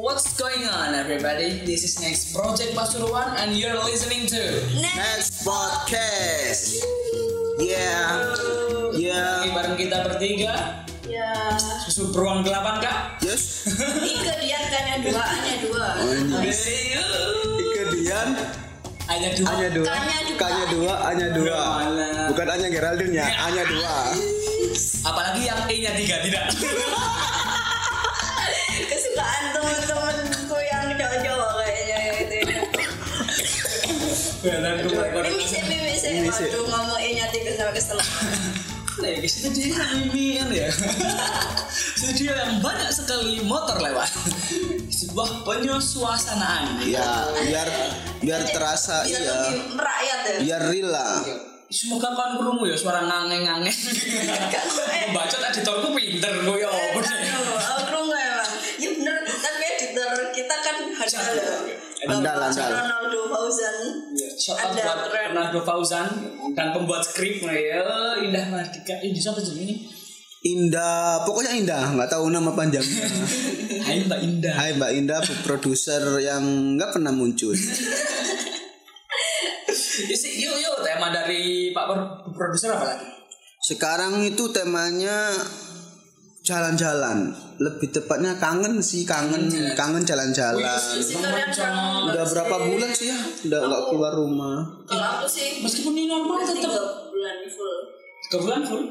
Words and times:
What's 0.00 0.32
going 0.40 0.64
on, 0.64 0.96
everybody? 0.96 1.60
This 1.60 1.84
is 1.84 2.00
Next 2.00 2.32
Project 2.32 2.72
Pasuruan, 2.72 3.36
and 3.36 3.52
you're 3.52 3.76
listening 3.84 4.24
to. 4.32 4.40
Next 4.80 5.44
podcast. 5.44 6.80
Yeah. 7.60 8.32
Yeah. 8.96 9.44
Ini 9.44 9.52
bareng 9.52 9.76
kita 9.76 10.00
bertiga, 10.08 10.88
Ya, 11.04 11.52
susu 11.84 12.16
beruang 12.16 12.40
delapan 12.40 12.80
kak. 12.80 13.20
Yes. 13.20 13.68
Ike 14.16 14.40
Dian 14.40 14.64
kayaknya 14.72 14.96
dua, 15.04 15.20
hanya 15.20 15.54
dua. 15.68 15.86
Ike 17.60 17.82
Dian. 17.92 18.28
Hanya 19.04 19.28
dua. 19.36 19.48
Hanya 19.52 19.68
dua. 19.76 19.92
Kanya 20.40 20.64
dua. 20.72 20.94
Hanya 21.12 21.26
dua. 21.36 21.60
Malah. 21.60 22.24
Bukan 22.32 22.46
hanya 22.48 22.68
Geraldine 22.72 23.20
ya. 23.20 23.28
Hanya 23.36 23.68
dua. 23.68 23.96
Apalagi 25.04 25.44
yang 25.44 25.60
E-nya 25.68 25.92
tiga 25.92 26.16
tidak. 26.24 26.44
Kesukaan 28.88 29.44
temen-temenku 29.52 30.56
yang 30.64 30.86
Jawa-Jawa 30.96 31.46
kayaknya 31.60 31.98
itu. 32.24 32.38
Benar 34.40 34.80
Ini 34.80 35.44
sih, 35.44 35.60
ini 35.60 35.96
sih. 36.00 36.10
Ini 36.16 36.30
sih. 36.32 36.48
Waduh, 36.48 36.64
ngomong 36.72 36.98
E-nya 37.00 37.28
tiga 37.28 37.52
sama 37.60 37.72
kesel. 37.76 38.00
Nah, 39.00 39.08
guys, 39.16 39.32
kita 39.40 39.48
jadi 39.52 39.72
ini 40.12 40.36
kan 40.36 40.48
ya. 40.52 40.68
Studio 41.96 42.32
yang 42.36 42.60
banyak 42.60 42.90
sekali 42.92 43.40
motor 43.44 43.80
lewat. 43.80 44.08
Sebuah 44.92 45.44
penyuasanaan. 45.44 46.84
Ya, 46.84 47.28
biar 47.44 47.68
biar 48.20 48.40
terasa 48.48 49.04
Biar 49.08 49.20
iya. 49.20 49.36
merakyat 49.72 50.20
ya. 50.20 50.36
Biar 50.44 50.60
real 50.68 50.88
lah. 50.92 51.24
Semoga 51.70 52.12
kawan 52.12 52.34
kerungu 52.42 52.64
ya 52.66 52.76
suara 52.76 53.06
ngangeng-ngangeng. 53.06 53.72
Gue. 53.72 54.86
Bacot 55.14 55.42
editorku 55.48 55.88
pinter 55.94 56.32
gue 56.42 56.56
ya. 56.60 56.70
Ya. 61.18 61.54
Handal, 62.08 62.38
handal. 62.38 62.70
Ronaldo 62.70 63.20
Fauzan. 63.28 63.76
Shout 64.38 64.56
out 64.56 64.72
buat. 64.72 65.34
Ronaldo 65.34 65.60
Fauzan 65.66 66.08
dan 66.54 66.72
pembuat 66.72 67.02
skrip 67.04 67.42
ya 67.44 67.82
Indah 68.22 68.46
Mardika. 68.48 68.94
Ini 69.02 69.18
siapa 69.18 69.42
sih 69.42 69.58
ini? 69.60 69.74
Indah, 70.40 71.20
pokoknya 71.28 71.52
Indah, 71.52 71.84
nggak 72.00 72.08
tahu 72.08 72.32
nama 72.32 72.48
panjangnya. 72.56 73.04
Hai 73.86 74.08
Mbak 74.08 74.20
Indah. 74.24 74.54
Hai 74.56 74.72
Mbak 74.72 74.90
Indah, 74.96 75.20
produser 75.44 76.00
yang 76.24 76.40
nggak 76.80 76.96
pernah 76.96 77.12
muncul. 77.12 77.52
Yuk 80.00 80.56
yuk 80.56 80.76
tema 80.80 81.12
dari 81.12 81.76
Pak 81.76 81.84
Pro- 81.84 82.32
produser 82.32 82.72
apa 82.72 82.96
lagi? 82.96 83.04
Sekarang 83.60 84.24
itu 84.24 84.48
temanya 84.48 85.28
jalan-jalan. 86.50 87.30
Lebih 87.62 87.94
tepatnya 87.94 88.34
kangen 88.42 88.82
sih, 88.82 89.06
kangen, 89.06 89.46
kangen 89.78 90.02
jalan-jalan. 90.02 90.82
Udah 92.10 92.24
berapa 92.26 92.56
bulan 92.66 92.90
sih 92.90 93.14
ya? 93.14 93.18
Udah 93.46 93.58
nggak 93.70 93.82
keluar 93.94 94.12
rumah. 94.18 94.66
Kalau 94.90 95.06
aku 95.22 95.26
sih 95.30 95.62
Meskipun 95.62 95.94
ini 95.94 96.10
normal 96.10 96.42
tetap 96.42 96.74
bulan 97.14 97.38
full. 97.46 97.78
tiga 98.26 98.36
bulan 98.42 98.62
full. 98.66 98.84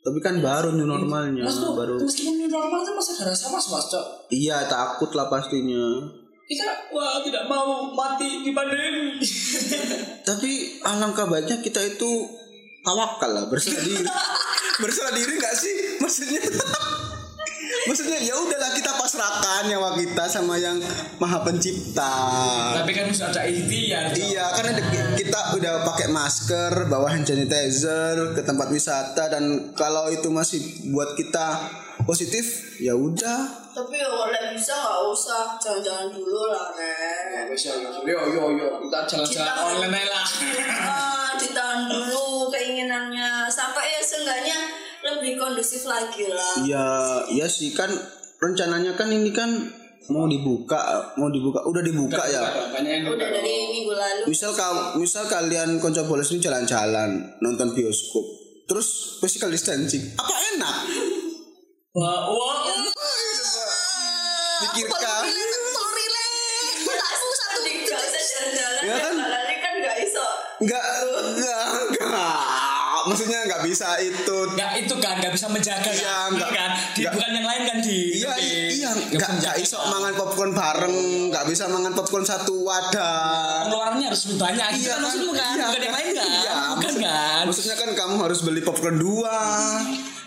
Tapi 0.00 0.16
kan 0.24 0.40
baru 0.40 0.72
new 0.72 0.88
normalnya, 0.88 1.44
Mas 1.44 1.60
tuh, 1.60 1.76
baru. 1.76 2.00
meskipun 2.00 2.40
ini 2.40 2.48
normal 2.48 2.80
kan 2.80 2.96
masih 2.96 3.20
ada 3.20 3.36
rasa 3.36 3.52
was 3.52 3.68
was 3.68 3.84
cok. 3.92 4.32
Iya 4.32 4.64
takut 4.64 5.12
lah 5.12 5.28
pastinya. 5.28 6.00
Kita 6.48 6.64
wah 6.88 7.20
tidak 7.20 7.44
mau 7.44 7.92
mati 7.92 8.40
di 8.40 8.50
pandemi. 8.56 9.20
Tapi 10.28 10.80
alangkah 10.88 11.28
baiknya 11.28 11.60
kita 11.60 11.84
itu 11.84 12.10
tawakal 12.80 13.28
lah 13.28 13.44
berserah 13.52 13.84
diri. 13.84 14.00
berserah 14.82 15.12
diri 15.12 15.36
nggak 15.36 15.56
sih? 15.60 15.76
Maksudnya? 16.10 16.42
Maksudnya 17.88 18.18
ya 18.18 18.34
udahlah 18.34 18.74
kita 18.74 18.98
pasrahkan 18.98 19.70
nyawa 19.70 19.94
kita 19.94 20.26
sama 20.26 20.58
yang 20.58 20.74
maha 21.22 21.38
pencipta. 21.46 22.14
Tapi 22.82 22.90
kan 22.90 23.06
harus 23.06 23.22
ada 23.22 23.46
ikhtiar. 23.46 24.10
Iya, 24.10 24.50
karena 24.58 24.72
kita 25.14 25.54
udah 25.54 25.86
pakai 25.86 26.10
masker, 26.10 26.90
bawa 26.90 27.14
hand 27.14 27.30
sanitizer 27.30 28.34
ke 28.34 28.42
tempat 28.42 28.74
wisata 28.74 29.30
dan 29.30 29.70
kalau 29.78 30.10
itu 30.10 30.28
masih 30.34 30.58
buat 30.90 31.14
kita 31.14 31.46
positif, 32.02 32.74
ya 32.82 32.98
udah. 32.98 33.70
Tapi 33.70 33.94
ya 34.02 34.10
kalau 34.10 34.26
bisa 34.50 34.74
nggak 34.74 35.00
usah 35.14 35.42
jalan-jalan 35.62 36.10
dulu 36.10 36.50
lah, 36.50 36.74
Ren. 36.74 37.54
Yo 38.02 38.18
yo 38.34 38.44
yo, 38.58 38.68
kita 38.82 38.98
jalan-jalan 39.06 39.54
online 39.78 40.10
lah. 40.10 40.26
Ah, 40.90 41.38
ditahan 41.38 41.86
dulu 41.86 42.39
keinginannya 42.90 43.46
sampai 43.46 43.86
ya 43.86 44.02
seenggaknya 44.02 44.58
lebih 45.06 45.38
kondusif 45.38 45.86
lagi 45.86 46.26
lah. 46.26 46.54
Ya, 46.66 46.86
ya 47.30 47.46
sih 47.46 47.70
kan 47.70 47.86
rencananya 48.42 48.98
kan 48.98 49.06
ini 49.14 49.30
kan 49.30 49.46
mau 50.10 50.26
dibuka, 50.26 51.14
mau 51.14 51.30
dibuka, 51.30 51.62
udah 51.62 51.82
dibuka 51.86 52.18
ya. 52.26 52.42
Banyak 52.74 52.90
yang 52.90 53.04
Udah 53.14 53.30
dari 53.30 53.70
minggu 53.70 53.94
lalu. 53.94 54.22
Misal 54.26 54.50
kau, 54.58 54.98
misal 54.98 55.30
kalian 55.30 55.78
konco 55.78 56.02
bolos 56.10 56.34
ini 56.34 56.42
jalan-jalan 56.42 57.38
nonton 57.38 57.70
bioskop, 57.78 58.26
terus 58.66 59.22
physical 59.22 59.54
distancing, 59.54 60.18
apa 60.18 60.34
enak? 60.58 60.76
Wah, 61.94 62.26
wah. 62.26 62.58
Pikirkan. 64.60 65.24
Sorry 65.70 66.06
le, 66.10 66.26
aku 66.90 67.28
satu 67.38 67.58
di 67.62 67.70
nggak 67.86 68.02
bisa 68.02 68.20
jalan-jalan. 68.20 68.82
Ya 68.82 68.94
kan? 68.98 69.14
Kan 69.62 69.72
nggak 69.78 69.96
iso. 70.04 70.26
Enggak. 70.58 70.99
Maksudnya 73.10 73.38
nggak 73.44 73.62
bisa 73.62 73.88
itu. 73.98 74.36
Nggak 74.50 74.72
itu 74.78 74.94
kan 74.96 75.14
nggak 75.18 75.32
bisa 75.32 75.46
menjaga 75.46 75.90
Iya, 75.90 76.06
kan, 76.06 76.28
nggak- 76.32 76.52
kan? 76.52 76.70
Di, 76.90 77.00
nggak- 77.00 77.12
bukan 77.12 77.30
yang 77.32 77.46
lain 77.46 77.62
kan 77.64 77.78
di. 77.80 77.98
Iya, 78.14 78.30
di- 78.32 78.70
iya, 78.72 78.90
nggak 78.94 79.30
enggak, 79.30 79.30
bisa 79.34 79.50
iso 79.58 79.78
mangan 79.84 80.14
popcorn 80.14 80.52
bareng, 80.52 80.96
enggak 81.26 81.44
bisa 81.44 81.64
mangan 81.66 81.92
popcorn 81.92 82.22
satu 82.22 82.54
wadah. 82.60 83.66
Pengeluarannya 83.66 84.06
harus 84.06 84.22
lebih 84.24 84.38
banyak 84.38 84.66
Iya 84.72 84.88
kan 84.88 84.98
maksudmu 85.00 85.32
kan? 85.32 85.52
Iya 85.52 85.64
bukan 85.66 85.80
yang 85.82 85.94
lain 85.94 86.08
kan? 86.12 86.24
Iya, 86.24 86.54
bukan 86.70 86.78
maksud- 86.78 87.02
kan? 87.02 87.42
Maksudnya 87.44 87.74
kan 87.76 87.88
kamu 87.92 88.14
harus 88.20 88.38
beli 88.40 88.60
popcorn 88.60 88.96
dua. 88.96 89.34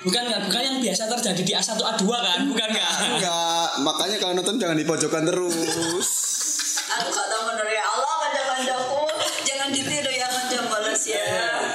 Bukan 0.01 0.23
kan? 0.25 0.39
Bukan 0.44 0.61
yang 0.61 0.77
biasa 0.77 1.07
terjadi 1.09 1.41
di 1.41 1.53
A1 1.53 1.79
A2 1.79 2.03
kan? 2.03 2.39
Bukan 2.45 2.69
kan? 2.69 2.91
Enggak, 3.09 3.67
makanya 3.79 4.17
kalau 4.17 4.33
nonton 4.33 4.55
jangan 4.57 4.75
di 4.75 4.83
pojokan 4.83 5.23
terus. 5.23 5.55
Aku 6.94 7.09
gak 7.09 7.25
tahu 7.25 7.41
bener 7.47 7.67
ya 7.69 7.83
Allah 7.88 8.13
kanca-kancaku 8.21 9.01
jangan 9.41 9.67
ditiru 9.71 10.11
ya 10.11 10.27
kanca 10.27 10.61
balas 10.63 11.01
ya. 11.03 11.25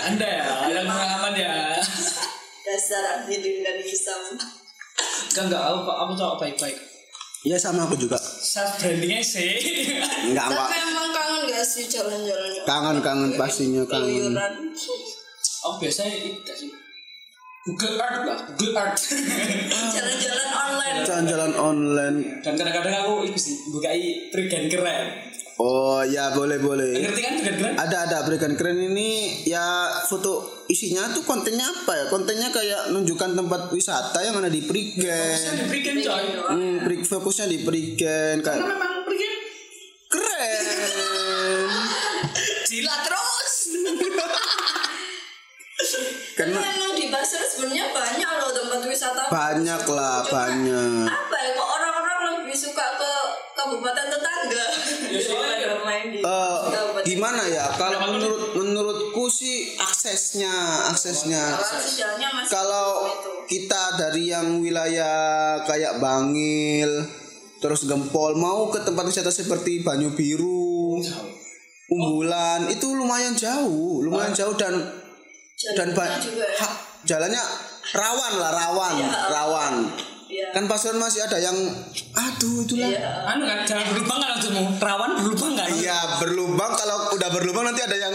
Anda 0.05 0.29
ya, 0.29 0.45
ya. 0.69 0.81
Dasar 2.89 3.21
anjing 3.21 3.61
dan 3.61 3.85
hisam. 3.85 4.33
Enggak 4.33 5.45
enggak, 5.45 5.61
aku 5.61 5.93
aku 5.93 6.13
cowok 6.17 6.37
baik-baik. 6.41 6.73
Iya 7.45 7.61
sama 7.61 7.85
aku 7.85 8.01
juga. 8.01 8.17
Self 8.17 8.81
brandingnya 8.81 9.21
sih. 9.21 9.61
Enggak, 10.33 10.49
enggak. 10.49 10.73
Tapi 10.73 10.77
emang 10.89 11.09
kangen 11.13 11.43
gak 11.53 11.69
sih 11.69 11.85
jalan-jalan? 11.85 12.65
Kangen-kangen 12.65 13.31
pastinya 13.37 13.85
kangen. 13.85 14.33
Oh 15.69 15.77
biasanya 15.77 16.17
itu 16.17 16.53
sih. 16.57 16.73
Google 17.69 18.01
Earth 18.01 18.25
lah, 18.25 18.39
Google 18.57 18.81
Earth. 18.81 19.05
Jalan-jalan 19.93 20.49
online. 20.49 20.97
Jalan-jalan 21.05 21.53
online. 21.61 22.19
Dan 22.41 22.57
kadang-kadang 22.57 23.05
aku 23.05 23.29
itu 23.29 23.53
sih 23.53 23.55
bukai 23.69 24.33
prigen 24.33 24.73
keren. 24.73 25.28
Oh 25.59 26.07
ya 26.07 26.31
boleh 26.39 26.63
boleh. 26.63 27.03
Ngerti 27.03 27.19
kan 27.19 27.35
keren? 27.43 27.75
Ada 27.75 27.97
ada 28.07 28.19
berikan 28.23 28.55
keren 28.55 28.79
ini 28.79 29.43
ya 29.43 29.91
foto 30.07 30.63
isinya 30.71 31.11
tuh 31.11 31.27
kontennya 31.27 31.67
apa 31.67 31.99
ya? 31.99 32.05
Kontennya 32.07 32.55
kayak 32.55 32.95
nunjukkan 32.95 33.35
tempat 33.35 33.75
wisata 33.75 34.23
yang 34.23 34.39
ada 34.39 34.47
di 34.47 34.63
Prigen. 34.63 35.35
di 35.59 35.67
prigen 35.67 35.99
coy. 35.99 36.25
Hmm, 36.47 36.87
fokusnya 36.87 37.51
di 37.51 37.67
Prigen 37.67 38.39
Karena 38.39 38.55
kayak 38.55 38.71
memang 38.71 39.03
prigen 39.03 39.33
keren. 40.07 41.67
jilat 42.71 43.01
terus. 43.03 43.55
Karena 46.39 46.63
emang 46.63 46.95
di 46.95 47.11
pasar 47.11 47.43
sebenarnya 47.43 47.91
banyak 47.91 48.31
loh 48.39 48.51
tempat 48.55 48.79
wisata. 48.87 49.23
banyak 49.27 49.83
lah 49.91 50.23
banyak. 50.31 51.28
Gimana 57.19 57.43
ya? 57.51 57.67
Kalau 57.75 58.15
menurut 58.15 58.55
menurutku 58.55 59.27
sih 59.27 59.75
aksesnya 59.75 60.55
aksesnya. 60.95 61.59
Kalau 62.47 63.11
kita 63.51 63.99
dari 63.99 64.31
yang 64.31 64.63
wilayah 64.63 65.59
kayak 65.67 65.99
Bangil 65.99 67.03
terus 67.59 67.91
Gempol 67.91 68.39
mau 68.39 68.71
ke 68.71 68.87
tempat 68.87 69.03
wisata 69.11 69.35
seperti 69.35 69.83
Banyu 69.83 70.15
Biru 70.15 71.03
Umbulan 71.89 72.69
itu 72.71 72.87
lumayan 72.95 73.35
jauh 73.35 74.05
lumayan 74.05 74.31
jauh 74.31 74.55
dan 74.55 74.77
dan 75.75 75.89
Jalannya 77.03 77.41
ya. 77.41 77.47
rawan 77.99 78.33
lah 78.37 78.53
rawan 78.53 78.95
Iya. 79.01 79.11
rawan 79.33 79.75
Iya. 80.29 80.53
kan 80.53 80.69
pasukan 80.69 81.01
masih 81.01 81.25
ada 81.25 81.41
yang 81.41 81.57
aduh 82.13 82.61
itulah 82.61 82.85
Iya. 82.85 83.33
Anu 83.33 83.49
kan 83.49 83.65
jangan 83.65 83.87
berlubang 83.89 84.19
kan 84.19 84.31
maksudmu? 84.37 84.65
Rawan 84.77 85.11
berlubang 85.17 85.53
kan? 85.57 85.69
Iya 85.73 85.99
berlubang 86.21 86.71
kalau 86.77 86.97
udah 87.17 87.29
berlubang 87.33 87.65
nanti 87.65 87.81
ada 87.81 87.97
yang 87.97 88.13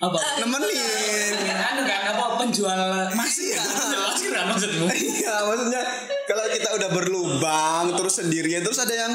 Apa? 0.00 0.18
nemenin 0.40 1.34
Anu 1.44 1.82
kan 1.84 2.00
apa 2.08 2.24
penjual 2.40 2.80
masih 3.12 3.52
kan? 3.52 3.68
Penjual 3.68 4.02
masih 4.08 4.28
kan 4.32 4.44
maksudmu? 4.48 4.84
Iya 4.88 5.34
maksudnya 5.44 5.82
kalau 6.24 6.44
kita 6.48 6.68
udah 6.72 6.88
berlubang 6.90 7.84
terus 7.94 8.14
sendirian 8.16 8.64
terus 8.64 8.80
ada 8.80 8.94
yang 8.96 9.12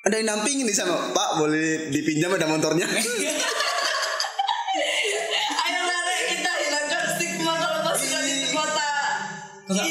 ada 0.00 0.14
yang 0.16 0.30
nampingin 0.30 0.64
di 0.64 0.72
sana 0.72 0.96
Pak 1.10 1.36
boleh 1.36 1.90
dipinjam 1.90 2.30
ada 2.32 2.46
motornya 2.46 2.86
Ayo 5.60 5.80
kita 6.30 6.50
hilangkan 6.56 7.04
stigma 7.18 7.52
kalau 7.54 7.78
pasukan 7.84 8.22
itu 8.22 8.48
kota. 8.50 8.90
Enggak. 9.68 9.86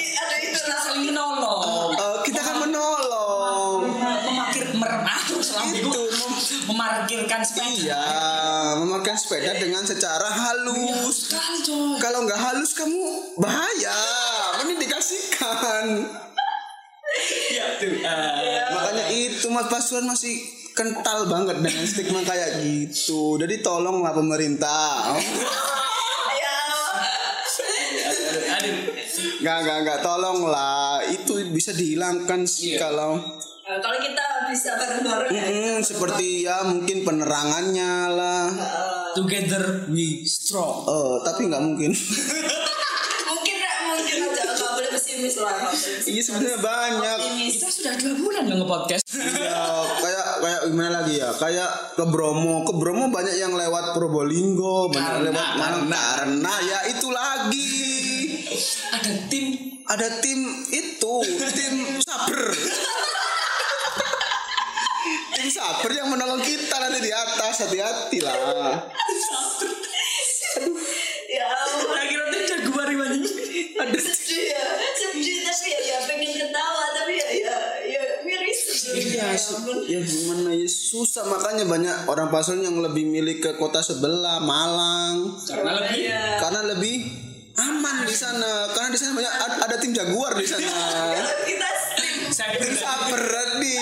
Itu. 5.74 5.90
Mem- 5.90 6.68
memarkirkan 6.70 7.42
sepeda. 7.42 7.66
Iya 7.66 8.04
memakai 8.78 9.18
sepeda 9.18 9.52
dengan 9.58 9.84
secara 9.84 10.30
halus. 10.30 11.30
Sekali 11.30 11.60
coy. 11.66 11.98
Kalau 11.98 12.26
nggak 12.26 12.40
halus 12.40 12.72
kamu 12.74 13.02
bahaya. 13.36 14.00
Mending 14.62 14.80
dikasihkan. 14.80 15.86
Ya 17.50 17.66
tuh 17.82 17.90
eh, 17.90 18.70
makanya 18.70 19.06
itu 19.10 19.50
mas 19.50 19.66
Pasuruan 19.66 20.06
masih 20.06 20.38
kental 20.78 21.26
banget 21.26 21.58
dengan 21.60 21.84
stigma 21.84 22.22
kayak 22.22 22.62
gitu. 22.62 23.42
Jadi 23.42 23.60
tolonglah 23.60 24.14
pemerintah. 24.14 25.18
Ya. 26.30 26.58
aduh, 28.06 28.44
aduh. 28.46 28.76
nggak 29.42 29.58
nggak 29.66 29.78
nggak. 29.84 30.00
Tolonglah. 30.06 31.02
Itu 31.10 31.34
bisa 31.50 31.74
dihilangkan 31.74 32.46
sih 32.46 32.78
Iya. 32.78 32.86
kalau 32.88 33.18
Nah, 33.70 33.78
kalau 33.78 34.02
kita 34.02 34.26
bisa 34.50 34.74
bareng-bareng. 34.74 35.30
Ya. 35.30 35.46
Mm, 35.46 35.86
seperti 35.86 36.42
ya 36.42 36.66
mungkin 36.66 37.06
penerangannya 37.06 37.94
lah. 38.10 38.50
Together 39.14 39.86
we 39.88 40.26
strong. 40.26 40.90
Oh 40.90 41.22
tapi 41.22 41.46
nggak 41.46 41.62
mungkin. 41.62 41.94
Mungkin 41.94 43.56
Rek, 43.56 43.76
mungkin 43.86 44.16
aja 44.26 44.42
nggak 44.50 44.74
boleh 44.74 44.90
pesimis 44.90 45.38
lah. 45.38 45.54
nggak 45.54 45.74
iya 46.02 46.22
sebenarnya 46.26 46.58
banyak. 46.58 47.18
Optimis. 47.22 47.54
kita 47.54 47.70
sudah 47.70 47.94
dua 47.96 48.14
bulan 48.18 48.42
nggak 48.50 48.58
nge-podcast. 48.58 49.06
Ya 49.38 49.66
kayak 50.02 50.26
kayak 50.42 50.62
gimana 50.66 50.92
lagi 51.00 51.14
ya? 51.16 51.30
Kayak 51.38 51.70
ke 51.94 52.06
Bromo. 52.10 52.66
Ke 52.66 52.74
Bromo 52.74 53.14
banyak 53.14 53.38
yang 53.38 53.54
lewat 53.54 53.94
Probolinggo 53.94 54.90
banyak 54.90 55.14
Karena- 55.22 55.26
lewat 55.30 55.48
Malang 55.54 55.86
karena- 55.86 56.10
karena 56.18 56.54
ya 56.66 56.80
itu 56.90 57.08
lagi. 57.14 57.70
Ada 58.90 59.14
tim. 59.30 59.46
Ada 59.86 60.10
tim 60.18 60.40
itu 60.70 61.14
tim 61.54 61.74
saber 62.02 62.50
tim 65.50 65.58
saber 65.58 65.98
yang 65.98 66.14
menolong 66.14 66.46
kita 66.46 66.78
nanti 66.78 67.02
di 67.02 67.10
atas 67.10 67.66
hati-hati 67.66 68.22
lah 68.22 68.38
Ya 71.30 71.46
ampun. 71.46 71.90
saya 71.90 72.06
kira 72.06 72.26
tim 72.30 72.44
jaguar 72.46 72.90
ini 72.90 73.26
sedih 73.98 74.46
ya 74.54 74.66
sedih 74.94 75.38
tapi 75.42 75.68
ya, 75.74 75.80
ya 75.90 75.98
pengen 76.06 76.30
ketawa 76.38 76.86
tapi 76.94 77.14
ya 77.18 77.28
ya 77.34 77.58
ya 77.82 78.02
miris. 78.22 78.60
Iya, 78.94 79.34
Ya 79.34 79.98
ya 79.98 80.00
gimana 80.06 80.54
ya 80.54 80.70
susah. 80.70 81.26
Makanya 81.26 81.66
banyak 81.70 81.96
orang 82.10 82.30
Pasuruan 82.34 82.66
yang 82.66 82.78
lebih 82.82 83.06
milih 83.10 83.42
ke 83.42 83.58
kota 83.58 83.82
sebelah 83.82 84.42
Malang. 84.42 85.38
Karena 85.50 85.72
lebih? 85.82 86.02
Ya. 86.02 86.22
karena 86.42 86.62
lebih 86.78 86.96
aman 87.58 87.96
di 88.06 88.16
sana. 88.18 88.70
Karena 88.74 88.90
di 88.90 89.00
sana 89.02 89.12
banyak 89.18 89.34
ada, 89.34 89.56
ada 89.70 89.76
tim 89.82 89.94
jaguar 89.94 90.34
di 90.38 90.46
sana. 90.50 90.66
Kalau 90.66 91.34
kita 91.46 91.70
tim 91.98 92.18
saya 92.34 92.58
tim 92.58 92.74
saber 92.74 93.22
nih 93.62 93.78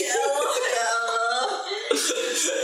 ya 0.00 0.16
Allah 0.16 0.54
ya 0.56 0.86
Allah 0.88 1.46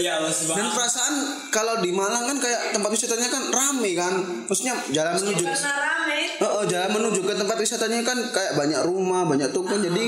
ya 0.01 0.21
mas 0.21 0.45
dan 0.49 0.67
perasaan 0.73 1.15
kalau 1.49 1.81
di 1.81 1.91
Malang 1.93 2.25
kan 2.29 2.37
kayak 2.41 2.77
tempat 2.77 2.91
wisatanya 2.93 3.29
kan 3.33 3.43
rame 3.49 3.91
kan. 3.97 4.15
Maksudnya 4.47 4.75
jalan 4.93 5.13
menuju 5.21 5.45
karena 5.45 5.73
rame. 5.75 6.19
Oh, 6.43 6.51
oh, 6.61 6.65
jalan 6.69 6.91
menuju 6.93 7.21
ke 7.25 7.33
tempat 7.33 7.57
wisatanya 7.57 8.01
kan 8.05 8.19
kayak 8.33 8.53
banyak 8.55 8.81
rumah, 8.85 9.25
banyak 9.25 9.51
toko 9.51 9.75
jadi 9.77 10.07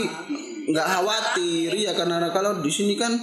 nggak 0.69 0.87
khawatir. 0.87 1.71
Ya 1.73 1.93
karena 1.97 2.29
kalau 2.31 2.61
di 2.61 2.71
sini 2.73 2.95
kan 3.01 3.17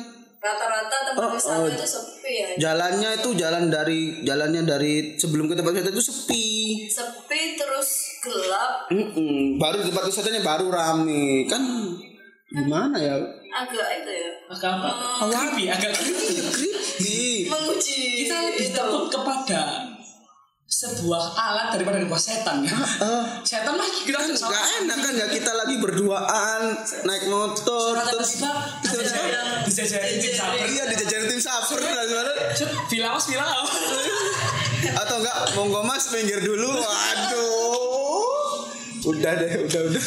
rata-rata 0.46 0.98
tempat 1.10 1.22
Oh, 1.26 1.34
wisata 1.34 1.58
oh. 1.58 1.74
itu 1.74 1.86
sepi 1.86 2.34
ya. 2.38 2.48
jalannya 2.70 3.10
itu 3.18 3.30
jalan 3.34 3.64
dari 3.74 4.22
jalannya 4.22 4.62
dari 4.62 4.94
sebelum 5.18 5.50
ke 5.50 5.58
tempat 5.58 5.74
wisata 5.74 5.90
itu 5.90 6.04
sepi. 6.06 6.46
sepi 6.86 7.42
terus 7.58 7.90
gelap. 8.22 8.90
Mm-mm, 8.94 9.58
baru 9.58 9.82
di 9.82 9.90
tempat 9.90 10.06
wisatanya 10.06 10.42
baru 10.46 10.70
rame 10.70 11.50
kan 11.50 11.62
gimana 12.56 12.98
ya? 12.98 13.16
agak 13.56 13.88
itu 14.04 14.12
ya. 14.12 14.32
Agak 14.52 14.72
apa? 14.80 14.90
Creepy 15.32 15.64
agak 15.72 15.92
creepy. 15.96 16.28
Creepy. 16.52 17.16
menguji. 17.48 18.28
Kita 18.28 18.36
lebih 18.52 18.68
takut 18.76 19.06
kepada 19.08 19.62
sebuah 20.66 21.24
alat 21.40 21.68
daripada 21.72 22.04
sebuah 22.04 22.20
setan. 22.20 22.68
Ya 22.68 22.76
Eh, 22.76 23.24
setan 23.48 23.80
mah 23.80 23.88
kita 23.88 24.18
kan 24.20 24.28
nggak 24.28 24.66
enak 24.84 24.98
kan 25.00 25.14
ya 25.16 25.28
kita 25.32 25.52
lagi 25.56 25.76
berduaan 25.80 26.62
naik 27.08 27.32
motor 27.32 27.96
terus 28.12 28.44
ada 28.44 29.24
yang 29.24 29.48
dijajarin 29.64 30.20
tim 30.20 30.34
saber. 30.36 30.68
Iya 30.68 30.84
dijajarin 30.92 31.28
tim 31.32 31.42
saper 31.42 31.80
dan 31.80 32.06
gimana? 32.12 32.32
Set, 32.52 32.70
bilang 32.92 33.16
mas 33.16 33.26
bilang 33.32 33.48
apa 33.48 33.78
atau 34.96 35.16
enggak 35.24 35.38
monggo 35.56 35.82
mas 35.88 36.12
minggir 36.12 36.44
dulu. 36.44 36.76
Waduh 36.76 37.95
udah 39.06 39.32
deh 39.36 39.52
udah 39.64 39.82
udah. 39.86 40.04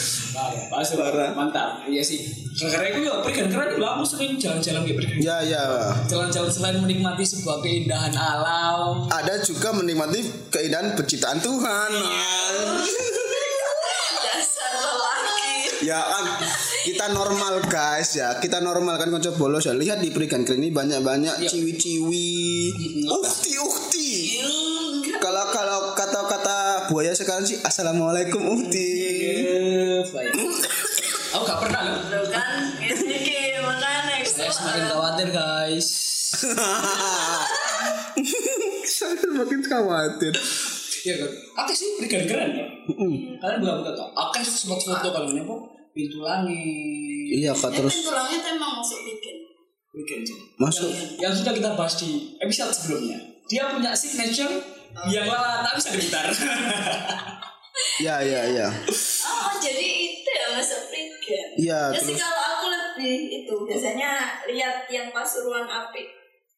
Pas 0.69 0.89
Parah. 0.91 1.31
mantap. 1.33 1.83
Iya 1.85 2.03
sih. 2.03 2.21
Karena 2.53 2.91
itu 2.91 3.01
ya 3.01 3.15
pergi 3.21 3.41
keren 3.47 3.69
juga 3.73 3.89
aku 3.95 4.05
sering 4.05 4.35
jalan-jalan 4.35 4.83
kayak 4.83 4.97
pergi. 4.99 5.15
ya 5.21 5.39
ya. 5.41 5.63
Jalan-jalan 6.05 6.51
selain 6.51 6.77
menikmati 6.77 7.23
sebuah 7.23 7.59
keindahan 7.61 8.11
alam. 8.13 9.07
ada 9.09 9.39
juga 9.39 9.71
menikmati 9.73 10.19
keindahan 10.49 10.93
penciptaan 10.93 11.39
Tuhan. 11.39 11.91
Dasar 14.21 14.73
lelaki. 14.75 15.87
Ya 15.87 16.01
kan. 16.01 16.25
Kita 16.81 17.07
normal 17.11 17.61
guys 17.65 18.11
ya. 18.13 18.35
Kita 18.37 18.59
normal 18.59 18.97
kan 18.97 19.09
konsep 19.09 19.37
bolos 19.37 19.63
ya. 19.63 19.73
Lihat 19.73 20.01
di 20.01 20.11
perikan 20.11 20.43
ini 20.43 20.69
banyak 20.69 20.99
banyak 20.99 21.35
Ya. 21.39 21.47
ciwi-ciwi 21.47 22.29
ukti 23.07 23.53
ukti 23.57 23.88
sekarang 27.19 27.43
sih 27.43 27.59
assalamualaikum 27.59 28.63
Eh, 28.71 30.07
baik. 30.07 30.33
Aku 31.29 31.43
gak 31.43 31.59
pernah 31.61 31.81
loh. 31.85 31.99
Tuh 32.07 32.31
kan 32.31 32.79
ini 32.79 33.59
makanya 33.59 34.23
Saya 34.23 34.49
semakin 34.49 34.85
khawatir 34.87 35.29
guys. 35.29 35.89
saya 38.87 39.15
semakin 39.19 39.61
khawatir 39.63 40.35
Iya 40.99 41.15
kan. 41.17 41.31
Oke 41.59 41.73
sih 41.73 41.89
pergi 41.97 42.27
keren 42.27 42.51
ya. 42.55 42.67
Kalian 43.39 43.59
buka 43.63 43.75
buka 43.83 43.91
tuh. 43.95 44.07
Oke 44.15 44.39
spot 44.41 44.79
foto 44.79 45.09
kalian 45.11 45.43
apa? 45.43 45.55
Pintu 45.91 46.23
langit. 46.23 47.27
iya 47.35 47.51
kak 47.51 47.75
terus 47.75 47.91
pintu 47.93 48.15
langit 48.15 48.43
emang 48.47 48.79
masuk 48.79 48.99
bikin 49.03 49.37
Weekend. 49.91 50.23
masuk 50.61 50.91
Yang 51.19 51.43
sudah 51.43 51.53
kita 51.53 51.71
bahas 51.75 51.99
di 51.99 52.39
episode 52.39 52.71
sebelumnya. 52.71 53.19
Dia 53.49 53.73
punya 53.73 53.91
signature 53.93 54.78
yang 55.07 55.27
lala 55.27 55.63
tak 55.63 55.75
bisa 55.77 55.91
gitar. 55.95 56.27
ya 57.99 58.19
ya 58.19 58.43
ya 58.49 58.67
oh 59.23 59.53
jadi 59.57 59.87
itu 60.11 60.29
ya 60.29 60.47
masuk 60.51 60.83
bikin 60.89 61.49
Iya, 61.59 61.81
ya 61.91 61.99
sih 61.99 62.15
terus- 62.15 62.23
kalau 62.23 62.43
aku 62.57 62.67
lebih 62.69 63.17
itu 63.43 63.55
biasanya 63.63 64.11
lihat 64.47 64.87
yang 64.87 65.11
pasuruan 65.11 65.67
api. 65.67 66.07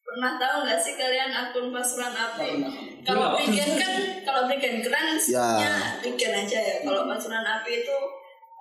Pernah 0.01 0.35
tahu 0.35 0.63
nggak 0.63 0.77
sih 0.77 0.93
kalian 0.93 1.29
akun 1.29 1.69
pasuruan 1.69 2.11
api? 2.11 2.61
Kalau 3.01 3.33
bikin 3.35 3.69
kan 3.75 3.93
kalau 4.21 4.45
bikin 4.45 4.79
keren 4.79 5.07
Ya. 5.11 5.19
sebenarnya 5.19 5.71
bikin 5.99 6.31
aja 6.31 6.59
ya. 6.59 6.75
Kalau 6.81 7.03
pasuruan 7.05 7.43
api 7.43 7.81
itu 7.81 7.97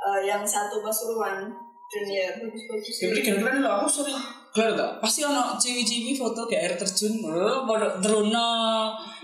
eh, 0.00 0.20
yang 0.24 0.42
satu 0.42 0.80
pasuruan. 0.80 1.48
Dan 1.90 2.04
ya 2.06 2.26
bagus-bagus. 2.38 2.96
Ya 3.02 3.08
keren 3.20 3.56
loh, 3.60 3.72
aku 3.82 3.88
sering 3.90 4.18
Kalian 4.50 4.74
tau, 4.74 4.90
pasti 4.98 5.22
ono 5.22 5.54
ciwi-ciwi 5.54 6.18
foto 6.18 6.42
kayak 6.50 6.62
air 6.66 6.74
terjun 6.74 7.22
Oh, 7.22 7.62
teruna 8.02 8.48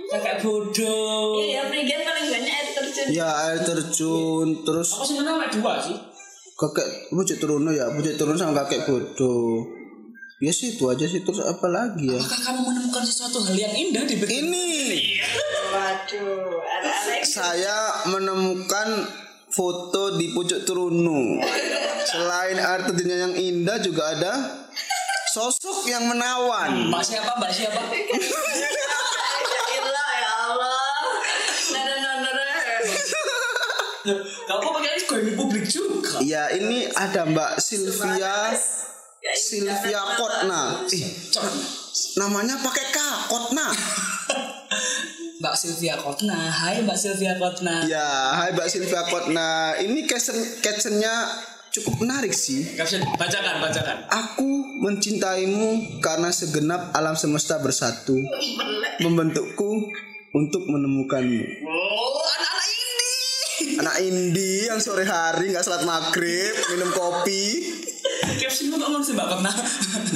Kayak 0.07 0.39
bodoh. 0.39 1.43
Iya 1.43 1.67
Prigen 1.67 2.07
paling 2.07 2.27
banyak 2.31 2.55
air 2.55 2.69
terjun. 2.71 3.07
Ya 3.11 3.29
air 3.51 3.59
terjun 3.67 4.49
terus 4.63 4.95
Aku 4.95 5.03
sebenarnya 5.03 5.51
ada 5.51 5.51
dua 5.51 5.75
sih? 5.83 5.99
kakek 6.57 7.13
bujut 7.13 7.37
turun 7.37 7.69
ya 7.69 7.85
bujut 7.93 8.17
turun 8.17 8.33
sama 8.39 8.57
kakek 8.65 8.89
bodoh. 8.89 9.67
Ya 10.41 10.53
sih 10.53 10.77
itu 10.77 10.89
aja 10.89 11.05
sih 11.05 11.21
terus 11.21 11.45
apa 11.45 11.69
lagi 11.69 12.13
ya? 12.13 12.21
Apakah 12.21 12.41
kamu 12.53 12.61
menemukan 12.65 13.03
sesuatu 13.05 13.45
hal 13.45 13.57
yang 13.57 13.73
indah 13.77 14.05
di 14.09 14.17
begini? 14.17 14.65
ini! 14.97 15.21
Waduh 15.75 16.57
saya 17.27 18.07
menemukan 18.09 19.05
foto 19.53 20.17
di 20.17 20.33
pucuk 20.33 20.65
turunu 20.65 21.37
selain 22.09 22.57
air 22.57 22.81
terjunnya 22.89 23.29
yang 23.29 23.35
indah 23.37 23.77
juga 23.85 24.17
ada 24.17 24.33
sosok 25.37 25.85
yang 25.85 26.09
menawan. 26.09 26.89
Mbak 26.89 27.03
siapa, 27.05 27.37
mbak 27.37 27.53
siapa? 27.53 27.77
Ilah 29.77 30.11
ya 30.17 30.33
Allah. 30.49 30.81
Nara 31.77 31.95
nara 32.01 32.33
Kamu 34.49 34.69
pakai 34.81 34.97
di 34.97 35.33
publik 35.37 35.69
juga? 35.69 36.25
Ya 36.25 36.49
ini 36.57 36.89
ada 36.89 37.29
Mbak 37.29 37.61
Sylvia 37.61 38.57
Sylvia 39.37 40.01
Kotna. 40.17 40.89
Ih, 40.89 41.05
namanya 42.17 42.57
pakai 42.65 42.87
K 42.95 42.99
Kotna. 43.29 43.67
Mbak 45.43 45.55
Sylvia 45.59 46.01
Kotna. 46.01 46.49
Hai 46.49 46.81
Mbak 46.81 46.97
Sylvia 46.97 47.37
Kotna. 47.37 47.85
Ya, 47.85 48.41
hai 48.41 48.57
Mbak 48.57 48.73
Silvia 48.73 49.05
Kotna. 49.05 49.77
Ini 49.85 50.09
caption 50.09 50.39
captionnya 50.65 51.13
cukup 51.77 52.09
menarik 52.09 52.33
sih. 52.33 52.65
Caption 52.73 53.05
bacakan, 53.21 53.61
bacakan. 53.61 53.97
Aku 54.09 54.81
mencintaimu 54.81 56.01
karena 56.01 56.33
segenap 56.33 56.97
alam 56.97 57.13
semesta 57.13 57.61
bersatu 57.61 58.17
membentukku 59.05 59.93
untuk 60.33 60.63
menemukanmu. 60.69 61.45
Oh, 61.69 62.21
anak-anak 62.25 62.67
ini. 62.73 63.77
Anak 63.77 63.97
indie 64.01 64.69
yang 64.73 64.81
sore 64.81 65.05
hari 65.05 65.53
nggak 65.53 65.65
salat 65.65 65.85
maghrib 65.85 66.57
minum 66.73 66.89
kopi. 66.97 67.45
Captionmu 68.37 68.77
kok 68.77 68.89
ngomong 68.89 69.03
sih 69.05 69.13
Mbak 69.17 69.27
Kotna? 69.33 69.53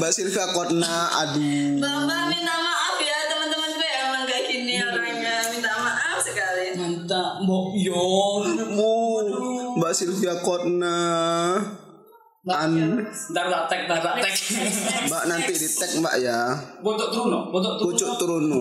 Mbak 0.01 0.11
Silvia 0.13 0.47
Kotna, 0.53 0.97
aduh. 1.25 1.77
Bapak 1.81 2.23
minta 2.33 2.57
maaf 2.57 2.97
ya 3.01 3.19
teman-temanku 3.29 3.85
emang 3.85 4.23
kayak 4.29 4.45
gini 4.49 4.75
orangnya 4.81 5.37
minta 5.53 5.73
maaf 5.77 6.21
sekali. 6.21 6.77
Mantap, 6.77 7.45
Mbok 7.45 7.67
yo. 7.81 8.05
Bu, 8.77 9.20
Mbak 9.91 9.99
Silvia 9.99 10.39
Kotna. 10.47 10.99
An, 12.47 12.73
Ntar 13.35 13.47
tak 13.51 13.63
tag, 13.67 13.81
ntar 13.91 13.99
tak 13.99 14.23
tag. 14.23 14.35
Mbak 15.11 15.23
nanti 15.27 15.51
di 15.51 15.67
tag 15.67 15.91
Mbak 15.99 16.15
ya. 16.23 16.39
Botok 16.79 17.11
Truno, 17.11 17.51
Botok 17.51 17.75
Truno. 17.83 17.91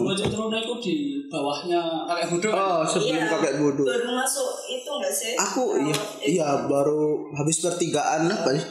Pucuk 0.10 0.26
Truno. 0.26 0.58
Itu 0.58 0.74
di 0.82 0.96
bawahnya 1.30 2.10
kakek 2.10 2.34
bodoh. 2.34 2.50
kan? 2.50 2.66
Oh, 2.66 2.82
sebelum 2.82 3.30
kakek 3.30 3.54
bodoh. 3.62 3.86
Baru 3.86 4.10
masuk 4.10 4.50
itu 4.74 4.90
enggak 4.90 5.14
sih? 5.14 5.34
Aku 5.38 5.78
iya, 5.78 5.94
Oh, 5.94 6.06
iya 6.26 6.50
baru 6.66 7.30
habis 7.38 7.62
pertigaan 7.62 8.26
apa 8.26 8.50
ya? 8.50 8.64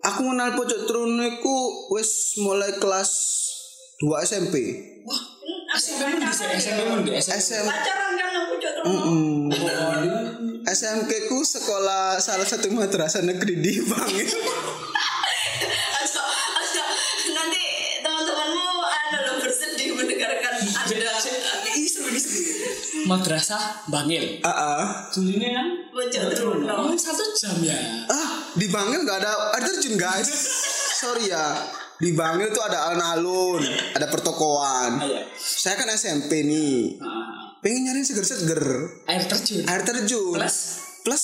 Aku 0.00 0.24
kenal 0.24 0.56
pojok 0.56 0.88
Truno 0.88 1.20
iku 1.20 1.56
wis 1.92 2.40
mulai 2.40 2.80
kelas 2.80 3.12
2 4.00 4.24
SMP. 4.24 4.56
Wah, 5.04 5.20
SMP 5.70 6.02
mun 6.08 6.20
di 6.20 6.26
SMP 6.30 6.80
mun 6.84 7.00
di 7.02 7.12
SMP. 7.14 7.38
SM 7.38 7.64
Pacaran 7.64 8.10
kan 8.14 8.30
aku 8.36 8.54
cok. 8.56 8.74
Mm, 8.84 9.50
Oh, 9.50 10.62
SMK 10.62 11.12
ku 11.26 11.40
sekolah 11.40 12.18
salah 12.18 12.44
satu 12.44 12.70
madrasah 12.70 13.22
negeri 13.22 13.58
di 13.58 13.72
Bangil. 13.80 14.28
Nanti 17.30 17.62
teman-temanmu 18.00 18.66
ada 18.82 19.18
lo 19.24 19.32
bersedih 19.38 19.94
mendengarkan 19.94 20.54
seru. 20.60 21.00
Madrasah 23.06 23.86
Bangil. 23.88 24.38
Ah, 24.42 24.50
ah. 24.50 24.84
Dulunya 25.10 25.50
kan 25.52 25.66
Oh, 25.90 26.06
Truno. 26.30 26.94
satu 26.94 27.24
jam 27.34 27.58
ya. 27.60 27.74
Ah, 28.06 28.46
di 28.54 28.66
Bangil 28.68 29.02
nggak 29.02 29.18
ada 29.18 29.32
air 29.54 29.64
terjun 29.66 29.98
guys. 29.98 30.28
Sorry 31.00 31.32
ya. 31.32 31.66
Di 32.00 32.16
Bangil 32.16 32.48
tuh 32.48 32.64
ada 32.64 32.88
alun-alun, 32.88 33.60
ada 33.92 34.08
pertokoan. 34.08 35.04
Ayo. 35.04 35.20
Saya 35.36 35.76
kan 35.76 35.92
SMP 35.92 36.40
nih. 36.48 36.96
Nah, 36.96 37.60
Pengen 37.60 37.92
nyari 37.92 38.00
seger-seger. 38.00 38.64
air 39.04 39.28
terjun. 39.28 39.68
Air 39.68 39.84
terjun. 39.84 40.32
Plus? 40.32 40.56
Plus 41.04 41.22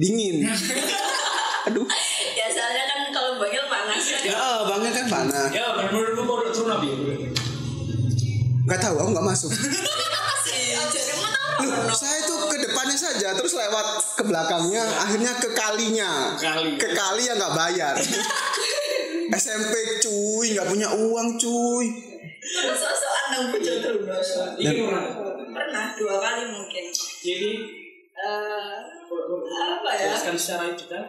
dingin. 0.00 0.48
Aduh. 1.68 1.84
Ya 2.32 2.48
soalnya 2.48 2.84
kan 2.88 3.00
kalau 3.12 3.36
bagel 3.36 3.68
panas 3.68 4.00
ya. 4.08 4.18
Ya, 4.24 4.40
Bangil 4.64 4.88
kan 4.88 5.06
panas. 5.12 5.50
Ya, 5.52 5.68
menurutmu 5.76 6.24
Botok 6.24 6.50
Truno 6.56 6.80
bi. 6.80 6.88
Gak 8.64 8.80
tahu, 8.80 8.96
aku 9.04 9.08
nggak 9.12 9.26
masuk. 9.28 9.52
Mau 11.60 11.68
Loh, 11.68 11.92
saya 11.92 12.24
itu 12.24 12.32
ke 12.32 12.56
depannya 12.64 12.96
saja, 12.96 13.36
terus 13.36 13.52
lewat 13.52 14.16
ke 14.16 14.24
belakangnya, 14.24 14.80
akhirnya 14.96 15.36
ke 15.36 15.52
kalinya. 15.52 16.32
Kali. 16.40 16.80
Ke 16.80 16.88
kali 16.96 17.28
yang 17.28 17.36
nggak 17.36 17.52
bayar. 17.52 17.94
SMP 19.32 19.72
cuy, 20.00 20.46
nggak 20.52 20.66
punya 20.66 20.88
uang 20.90 21.28
cuy. 21.36 21.86
Sosok 22.40 23.12
anak 23.26 23.40
bocok 23.52 23.76
Truno. 23.78 24.16
Ini 24.56 24.80
orang. 24.82 25.06
Pernah 25.50 25.86
dua 25.94 26.14
kali 26.18 26.44
mungkin. 26.48 26.84
Jadi 27.20 27.50
Eh, 28.20 28.76
apa 29.48 29.88
ya? 29.96 30.12
Jelaskan 30.12 30.36
secara 30.36 30.64
itu 30.68 30.84
kan. 30.86 31.04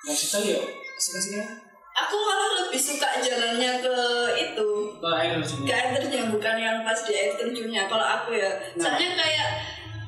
Nggak 0.00 0.16
cerita 0.16 0.38
yuk. 0.40 0.64
Kasih-kasih 0.96 1.32
ya. 1.36 1.46
Aku 1.94 2.16
malah 2.18 2.50
lebih 2.58 2.80
suka 2.80 3.06
jalannya 3.20 3.78
ke 3.78 3.96
itu 4.34 4.68
Ke 4.96 5.08
air 5.14 5.38
terjun. 5.38 5.60
ke 5.62 5.70
air 5.70 5.88
terjun 5.94 6.26
bukan 6.32 6.56
yang 6.56 6.80
pas 6.80 6.98
di 6.98 7.12
air 7.12 7.36
terjunnya 7.36 7.84
kalau 7.84 8.02
aku 8.02 8.34
ya 8.34 8.50
Nah. 8.74 8.82
soalnya 8.82 9.14
kayak 9.14 9.48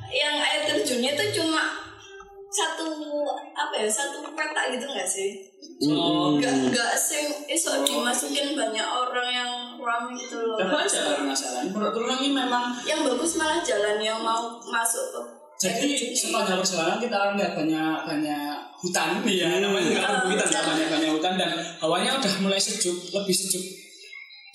yang 0.09 0.35
air 0.35 0.61
terjunnya 0.65 1.13
itu 1.13 1.25
cuma 1.37 1.86
satu 2.57 2.89
apa 3.53 3.73
ya 3.77 3.85
satu 3.85 4.25
peta 4.33 4.61
gitu 4.73 4.85
nggak 4.89 5.05
sih? 5.05 5.45
Oh, 5.93 6.33
nggak 6.41 6.73
nggak 6.73 6.93
sing 6.97 7.29
esok 7.45 7.85
dimasukin 7.85 8.57
banyak 8.57 8.87
orang 8.87 9.29
yang 9.29 9.51
ramai 9.77 10.17
gitu 10.17 10.41
loh 10.41 10.57
Dapat 10.57 10.89
aja 10.89 10.99
kalau 11.05 11.29
masalah. 11.29 11.61
Menurut 11.69 11.93
Truno 11.93 12.13
ini 12.17 12.29
memang 12.33 12.73
yang 12.81 13.05
bagus 13.05 13.37
malah 13.37 13.61
jalan 13.61 14.01
yang 14.01 14.17
mau 14.25 14.57
masuk 14.57 15.05
ke 15.13 15.21
Jadi 15.57 16.13
sepanjang 16.13 16.61
perjalanan 16.61 17.01
kita 17.01 17.17
akan 17.17 17.33
lihat 17.41 17.53
banyak 17.57 17.97
banyak 18.05 18.53
hutan, 18.77 19.09
ya 19.25 19.57
namanya 19.57 19.89
nggak 19.89 20.05
ada 20.05 20.19
hutan, 20.29 20.47
ya, 20.53 20.61
banyak 20.61 20.87
banyak 20.93 21.11
hutan 21.17 21.33
dan 21.33 21.49
hawanya 21.81 22.13
udah 22.13 22.33
mulai 22.45 22.61
sejuk, 22.61 22.93
lebih 23.09 23.33
sejuk. 23.33 23.86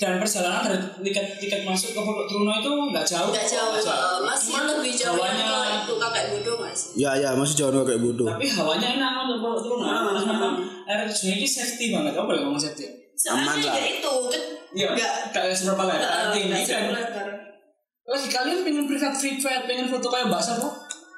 Dan 0.03 0.19
perjalanan 0.19 0.67
dari 0.67 0.79
tiket 1.07 1.39
tiket 1.39 1.63
masuk 1.63 1.95
ke 1.95 2.01
Pondok 2.03 2.27
Truno 2.27 2.51
itu 2.59 2.71
nggak 2.91 3.07
jauh, 3.07 3.31
nggak 3.31 3.47
jauh 3.47 3.71
nggak 3.71 3.87
eh, 3.87 4.19
masih 4.27 4.51
Cuman 4.51 4.65
lebih 4.75 4.93
jauh 4.99 5.15
yang 5.15 5.39
hawanya, 5.39 5.47
ke 5.63 5.79
itu 5.79 5.95
kakek 5.95 6.25
bodoh 6.35 6.57
masih 6.59 6.89
Ya 6.99 7.11
ya, 7.15 7.31
masih 7.39 7.55
jauh 7.55 7.87
kayak 7.87 8.03
bodoh. 8.03 8.27
tapi 8.27 8.47
hawanya 8.51 8.89
enak 8.99 9.13
untuk 9.23 9.39
Pondok 9.39 9.61
Truno. 9.63 9.85
Ah, 9.87 10.11
ah. 10.11 10.25
memang 10.27 10.53
air 10.91 11.07
terjun 11.07 11.39
ini 11.39 11.47
safety 11.47 11.95
banget, 11.95 12.19
kamu 12.19 12.27
boleh 12.27 12.41
ngomong 12.43 12.59
safety. 12.59 12.83
ya? 12.83 12.91
Aman 13.31 13.55
soalnya 13.55 13.71
lah. 13.71 13.75
ya 13.79 13.85
itu 13.87 14.13
kan 14.27 14.43
Iya, 14.73 14.87
nggak 14.99 15.13
kayak 15.31 15.55
seberapa 15.55 15.83
lebar, 15.87 16.01
eh, 16.03 16.25
tinggi 16.35 16.49
nggak 16.51 16.61
kan. 16.67 16.83
sebelah. 16.83 17.05
Lagi 18.03 18.29
kalian 18.29 18.59
pengen 18.67 18.85
privat 18.91 19.15
privat, 19.15 19.61
pengen 19.63 19.87
foto 19.87 20.07
kayak 20.11 20.27
Mbak 20.27 20.43
Siapa? 20.43 20.69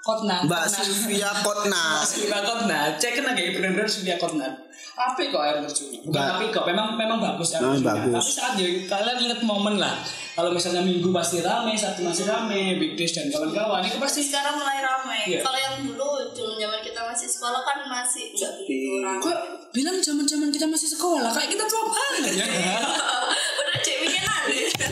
Kotna. 0.04 0.36
Mbak 0.44 0.60
Kotna. 0.60 0.76
Sylvia 0.76 1.30
Kotna. 1.40 1.84
Sylvia 2.04 2.40
Kotna, 2.44 2.80
cek 3.00 3.12
kan 3.16 3.24
lagi 3.32 3.56
bener-bener 3.56 3.88
Sylvia 3.88 4.20
Kotna. 4.20 4.48
Apa 4.94 5.18
kok 5.18 5.42
air 5.42 5.58
terjun? 5.66 5.90
Bukan 6.06 6.22
tapi 6.22 6.44
kok, 6.54 6.64
memang 6.70 6.94
memang 6.94 7.18
bagus 7.18 7.58
air 7.58 7.66
Memang 7.66 7.82
terjunnya. 7.82 8.14
bagus. 8.14 8.14
Tapi 8.14 8.30
saat 8.30 8.52
ya, 8.54 8.68
kalian 8.86 9.16
inget 9.26 9.40
momen 9.42 9.74
lah. 9.82 9.94
Kalau 10.34 10.50
misalnya 10.50 10.82
minggu 10.82 11.10
pasti 11.10 11.42
rame, 11.42 11.74
Sabtu 11.74 12.06
masih 12.06 12.26
rame, 12.26 12.78
Big 12.78 12.94
Days 12.94 13.14
dan 13.14 13.30
kawan-kawan 13.30 13.82
itu 13.82 13.98
pasti 13.98 14.22
sekarang 14.22 14.58
mulai 14.58 14.82
ramai. 14.82 15.22
Iya. 15.30 15.42
Kalau 15.42 15.58
yang 15.58 15.74
dulu 15.82 16.06
zaman 16.34 16.54
zaman 16.58 16.80
kita 16.82 17.00
masih 17.06 17.28
sekolah 17.30 17.60
kan 17.62 17.78
masih 17.86 18.34
nggak 18.34 18.52
begitu 18.62 18.88
ramai. 18.98 19.22
kok 19.22 19.38
bilang 19.70 19.96
zaman-zaman 20.02 20.48
kita 20.50 20.66
masih 20.66 20.88
sekolah 20.90 21.30
kayak 21.30 21.50
kita 21.54 21.64
tua 21.70 21.82
banget 21.86 22.32
ya. 22.34 22.46
Udah 23.62 23.78
cek. 23.82 23.98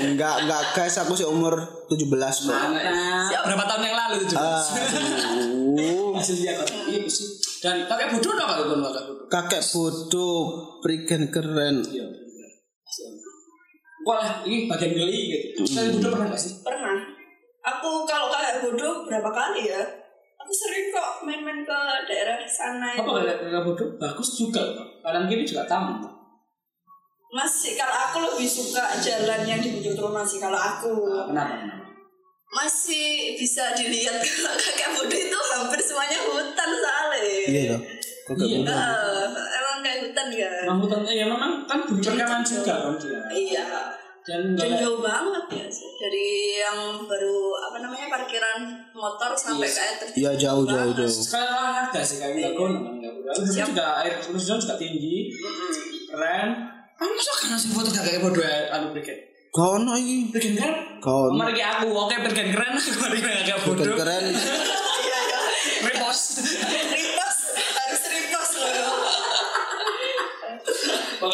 Enggak, 0.02 0.34
enggak 0.46 0.62
guys, 0.74 0.96
aku 0.98 1.14
sih 1.14 1.26
umur 1.26 1.54
17 1.86 2.10
kok. 2.10 2.50
Nah, 2.50 3.30
berapa 3.46 3.64
tahun 3.66 3.82
yang 3.86 3.96
lalu 3.98 4.16
itu? 4.26 4.34
Aduh. 4.34 6.10
Masih 6.18 6.34
lihat 6.42 6.66
kan? 6.66 6.86
Iya 6.90 7.06
sih. 7.06 7.28
Dan 7.62 7.86
kakek 7.86 8.14
bodoh 8.14 8.32
dong 8.34 8.46
kalau 8.46 8.82
kakek. 8.90 9.11
Kakek 9.32 9.64
bodoh, 9.72 10.76
prigen 10.84 11.32
keren. 11.32 11.80
Iya. 11.88 12.04
Wah, 14.04 14.44
ini 14.44 14.68
bagian 14.68 14.92
geli 14.92 15.20
gitu. 15.32 15.64
Kalian 15.72 15.96
bodoh 15.96 16.10
pernah 16.12 16.28
gak 16.36 16.42
sih? 16.44 16.60
Pernah. 16.60 17.00
Aku 17.64 18.04
kalau 18.04 18.28
kayak 18.28 18.60
bodoh 18.60 19.08
berapa 19.08 19.32
kali 19.32 19.72
ya? 19.72 19.80
Aku 20.36 20.52
sering 20.52 20.92
kok 20.92 21.24
main-main 21.24 21.64
ke 21.64 21.78
daerah 22.10 22.44
sana 22.44 22.92
Apa 22.92 23.24
kakek 23.24 23.48
kakek 23.48 23.62
bodoh? 23.64 23.88
Bagus 23.96 24.36
juga. 24.36 24.60
Kadang 25.00 25.24
kiri 25.24 25.48
juga 25.48 25.64
tamu. 25.64 25.96
Masih 27.32 27.72
kalau 27.80 27.96
aku 27.96 28.18
lebih 28.36 28.44
suka 28.44 29.00
jalan 29.00 29.48
yang 29.48 29.64
di 29.64 29.72
Bukit 29.80 29.96
Rumah 29.96 30.28
sih 30.28 30.36
kalau 30.44 30.60
aku. 30.60 31.08
Kenapa? 31.32 31.56
Kenapa? 31.56 31.88
Masih 32.52 33.40
bisa 33.40 33.72
dilihat 33.72 34.20
kalau 34.20 34.52
kakek 34.60 34.92
bodoh 34.92 35.16
itu 35.16 35.38
hampir 35.56 35.80
semuanya 35.80 36.20
hutan 36.20 36.68
soalnya. 36.68 37.20
Iya 37.48 37.62
dong. 37.72 38.01
Kakek 38.22 38.46
Iya. 38.46 38.62
Eh, 38.62 39.26
emang 39.52 39.78
kayak 39.80 39.98
hutan 40.04 40.26
kan? 40.30 40.62
Memang 40.62 40.78
hutan 40.80 41.00
ya 41.04 41.24
memang 41.26 41.52
kan 41.64 41.78
bumi 41.82 42.00
perkawinan 42.00 42.40
juga 42.40 42.74
kan 42.78 42.94
dia. 42.96 43.20
Iya. 43.28 43.64
Dan 44.22 44.54
Dan 44.54 44.70
jauh 44.76 45.02
banget 45.02 45.44
ya 45.50 45.66
sih. 45.66 45.88
Dari 45.96 46.28
yang 46.56 46.78
baru 47.02 47.36
apa 47.60 47.76
namanya 47.78 48.06
parkiran 48.08 48.60
motor 48.92 49.34
sampai 49.34 49.66
Yes. 49.66 49.74
ke 49.74 49.80
air 49.80 49.94
terjun. 49.98 50.16
Iya 50.16 50.30
jauh 50.38 50.62
jauh 50.62 50.92
jauh. 50.92 51.10
sekarang 51.10 51.50
olahraga 51.52 52.00
sih 52.00 52.16
kayak 52.16 52.34
nggak 52.36 52.52
gon 52.54 52.72
Terus 53.32 53.50
juga 53.56 53.86
air 53.98 54.14
terus 54.16 54.44
juga 54.44 54.74
tinggi, 54.76 55.26
keren. 56.06 56.48
Ah, 56.94 57.08
masa 57.08 57.30
kan 57.32 57.46
langsung 57.50 57.72
foto 57.72 57.88
kayak 57.90 58.20
bodoh 58.20 58.38
ya, 58.40 58.70
anu 58.70 58.92
briket. 58.92 59.18
Kono 59.48 59.96
iki. 59.96 60.30
Briket 60.30 60.52
keren. 60.54 60.74
Kono. 60.98 61.34
Mari 61.34 61.58
aku, 61.58 61.88
oke 61.90 62.14
briket 62.22 62.52
keren. 62.52 62.72
Mari 63.02 63.18
kayak 63.18 63.42
Prigen 63.42 63.58
bodoh. 63.66 63.96
keren. 63.96 64.24
Iya 65.02 65.18
iya. 65.18 65.40
Repost 65.82 66.38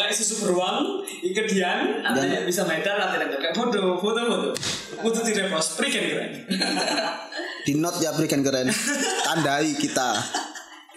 Pakai 0.09 0.25
susu 0.25 0.41
beruang, 0.41 1.05
ikedian, 1.21 2.01
nanti 2.01 2.41
bisa 2.41 2.65
medal, 2.65 2.97
nanti 2.97 3.21
nanti 3.21 3.37
kayak 3.37 3.53
bodoh, 3.53 3.93
foto 4.01 4.25
foto. 4.25 4.49
Foto 5.05 5.21
di 5.29 5.37
repost, 5.37 5.77
briket 5.77 6.01
keren. 6.01 6.31
Di 7.61 7.77
not 7.77 7.93
ya 8.01 8.09
prigen 8.17 8.41
keren. 8.41 8.73
Tandai 9.21 9.69
kita. 9.77 10.17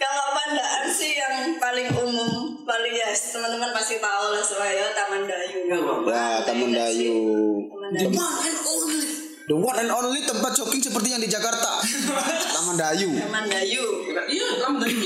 Kalau 0.01 0.25
pandaan 0.33 0.89
sih 0.89 1.13
yang 1.13 1.61
paling 1.61 1.93
umum, 1.93 2.57
paling 2.65 2.89
ya 2.89 3.13
teman-teman 3.13 3.69
pasti 3.69 4.01
tahu 4.01 4.33
lah 4.33 4.41
soalnya 4.41 4.89
Taman 4.97 5.29
Dayu. 5.29 5.59
Wah, 6.09 6.41
Taman 6.49 6.73
Dayu. 6.73 7.13
Taman 7.69 7.91
Dayu. 7.93 8.17
One 8.17 8.41
and 8.49 8.57
only. 8.65 8.97
The 9.45 9.53
The 9.53 9.57
one 9.61 9.77
and 9.77 9.93
only 9.93 10.25
tempat 10.25 10.57
jogging 10.57 10.81
seperti 10.81 11.13
yang 11.13 11.21
di 11.21 11.29
Jakarta. 11.29 11.85
Taman 12.57 12.81
Dayu. 12.81 13.13
Taman 13.13 13.45
Dayu. 13.45 13.85
Iya, 14.25 14.47
kamu 14.65 14.81
dari 14.81 14.97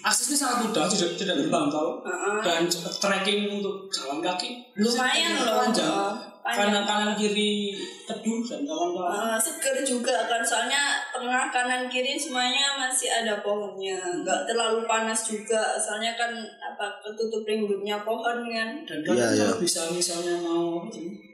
aksesnya 0.00 0.36
sangat 0.38 0.58
mudah, 0.64 0.84
tidak 0.86 1.10
tidak 1.14 1.34
berpantau 1.38 2.00
Heeh. 2.00 2.36
dan 2.40 2.62
trekking 2.94 3.40
untuk 3.50 3.86
jalan 3.88 4.18
kaki 4.20 4.64
Lumayan 4.74 5.32
loh. 5.38 5.60
panjang. 5.62 5.92
Panjang. 6.40 6.72
Kanan 6.72 6.84
kanan 6.84 7.12
kiri 7.14 7.76
teduh 8.08 8.40
dan 8.40 8.64
kawan-kawan. 8.64 9.12
Eh, 9.28 9.38
seger 9.38 9.76
juga 9.84 10.24
kan 10.24 10.40
soalnya 10.40 10.80
tengah 11.12 11.52
kanan 11.52 11.84
kiri 11.84 12.16
semuanya 12.16 12.80
masih 12.80 13.12
ada 13.12 13.44
pohonnya 13.44 14.00
nggak 14.24 14.48
terlalu 14.48 14.88
panas 14.88 15.20
juga 15.22 15.76
soalnya 15.76 16.16
kan 16.16 16.32
apa 16.58 16.96
ketutup 17.04 17.44
rimbunnya 17.44 18.00
pohon 18.00 18.40
kan 18.42 18.68
Dan 18.82 18.98
Iya, 18.98 19.06
kalian 19.06 19.30
iya. 19.30 19.44
kalau 19.46 19.60
bisa 19.60 19.80
misalnya 19.92 20.34
mau 20.40 20.80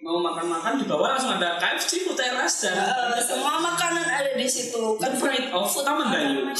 mau 0.03 0.19
makan-makan 0.21 0.83
di 0.83 0.85
bawah 0.85 1.15
langsung 1.15 1.35
ada 1.35 1.55
KFC, 1.57 2.03
food 2.03 2.19
teras 2.19 2.67
dan 2.67 2.75
Eh, 3.15 3.23
semua 3.23 3.63
makanan 3.63 4.05
ada 4.05 4.35
di 4.35 4.45
situ 4.45 4.99
kan 4.99 5.15
Food 5.15 5.31
right 5.31 5.49
of 5.51 5.71
Taman 5.71 6.11
Dayu. 6.11 6.51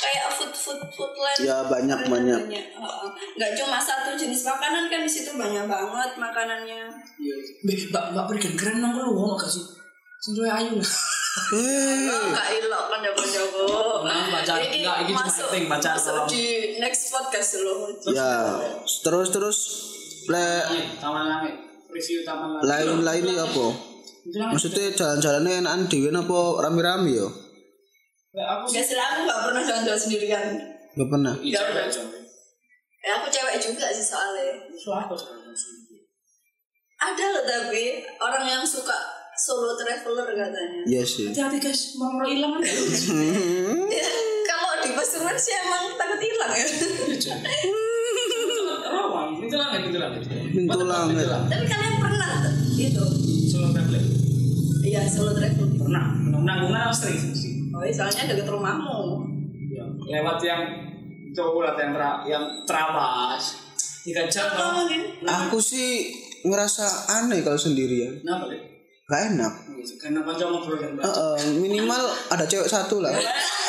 Kayak 0.00 0.26
food 0.30 0.48
food 0.50 0.80
food 0.90 1.12
land 1.12 1.38
Ya, 1.38 1.60
banyak, 1.62 2.00
banyak. 2.06 2.40
Heeh. 2.48 3.08
nggak 3.36 3.50
cuma 3.54 3.76
satu 3.78 4.12
jenis 4.14 4.42
makanan 4.42 4.88
kan 4.88 5.00
di 5.00 5.10
situ 5.10 5.30
banyak 5.32 5.64
banget 5.64 6.10
makanannya 6.16 6.80
Iya. 7.16 7.34
Mbak, 7.86 8.04
mbak, 8.10 8.24
berikan 8.26 8.54
keren 8.54 8.80
nang 8.80 8.92
lu 8.94 9.12
ngono 9.12 9.36
gak 9.36 9.46
sih? 9.46 9.64
Sing 10.18 10.32
duwe 10.34 10.48
ayu. 10.48 10.76
Oh, 10.76 12.26
Kak 12.30 12.48
Ilok 12.50 12.84
kan 12.88 12.98
jago-jago. 13.00 13.64
Nah, 14.02 14.24
baca- 14.30 14.58
Ini 14.58 14.82
enggak, 14.82 14.96
ini 14.98 15.08
cuma 15.08 15.22
masuk, 15.22 15.46
acting, 15.46 15.64
baca 15.64 15.90
masuk 15.94 16.16
di 16.26 16.44
next 16.76 17.02
podcast 17.08 17.50
loh. 17.60 17.78
ya, 18.10 18.32
terus 19.00 19.28
terus 19.30 19.58
le 20.26 20.44
Taman 20.98 21.24
Langit. 21.26 21.54
Review 21.88 22.20
Taman 22.22 22.58
Langit. 22.58 22.66
lain-lain 22.66 23.22
ini 23.24 23.34
apa? 23.36 23.66
Maksudnya 24.50 24.92
jalan-jalannya 24.92 25.64
enakan 25.64 25.80
dhewe 25.86 26.10
apa 26.10 26.38
rame-rame 26.60 27.10
yo? 27.14 27.28
Aku 28.30 28.62
Gak 28.70 28.86
sih 28.86 28.94
aku 28.94 29.26
gak 29.26 29.40
pernah 29.42 29.62
jalan-jalan 29.66 29.98
sendirian. 29.98 30.54
Gak 30.94 31.08
pernah. 31.10 31.34
Iya, 31.42 31.58
Gak 31.58 31.66
pernah. 31.66 32.22
Ya 33.00 33.10
aku 33.18 33.26
cewek 33.26 33.56
juga 33.58 33.90
sih 33.90 34.06
soalnya. 34.06 34.70
Sendiri. 34.70 36.06
Ada 37.00 37.24
loh 37.34 37.44
tapi 37.48 38.06
orang 38.22 38.44
yang 38.46 38.62
suka 38.62 38.94
solo 39.34 39.74
traveler 39.74 40.30
katanya. 40.30 40.80
Iya 40.86 41.02
sih. 41.02 41.32
Hati-hati 41.32 41.58
guys, 41.58 41.98
mau 41.98 42.12
mau 42.14 42.28
hilang 42.28 42.54
kan? 42.54 42.62
Ya, 43.90 44.06
kalau 44.46 44.78
di 44.84 44.90
Pasuruan 44.94 45.34
sih 45.34 45.56
emang 45.66 45.96
takut 45.98 46.20
hilang 46.22 46.52
ya. 46.54 46.66
Rawan, 48.90 49.28
itu 49.42 49.56
langit, 49.58 49.80
itu 49.90 49.98
langit. 49.98 50.22
Pintu 50.54 50.84
langit. 50.86 51.26
tapi 51.26 51.64
kalian 51.66 51.94
pernah 51.98 52.32
gitu? 52.78 53.04
Solo 53.50 53.74
traveling. 53.74 54.06
Iya 54.86 55.02
solo 55.08 55.34
traveler. 55.34 55.66
Pernah, 55.82 56.04
menanggungan 56.20 56.80
harus 56.86 56.98
sering 57.00 57.32
sih. 57.34 57.49
Oh 57.80 57.84
iya, 57.88 57.94
soalnya 57.96 58.36
deket 58.36 58.44
rumahmu. 58.44 59.24
Ya, 59.72 59.84
lewat 60.20 60.36
yang 60.44 60.60
itu 61.32 61.40
lewat 61.40 61.80
yang 61.80 61.96
tra, 61.96 62.10
yang 62.28 62.44
terabas. 62.68 63.56
Tiga 64.04 64.28
jam? 64.28 64.52
Aku 65.24 65.56
sih 65.56 66.12
ngerasa 66.44 66.84
aneh 67.08 67.40
kalau 67.40 67.56
sendirian. 67.56 68.20
Kenapa 68.20 68.52
deh? 68.52 68.60
Gak 69.08 69.22
enak. 69.32 69.52
Karena 69.96 70.20
kanca 70.22 70.44
ngobrol 70.44 70.76
Eh, 70.76 71.08
eh, 71.08 71.36
minimal 71.56 72.02
ada 72.28 72.44
cewek 72.44 72.68
satu 72.68 73.00
lah. 73.00 73.16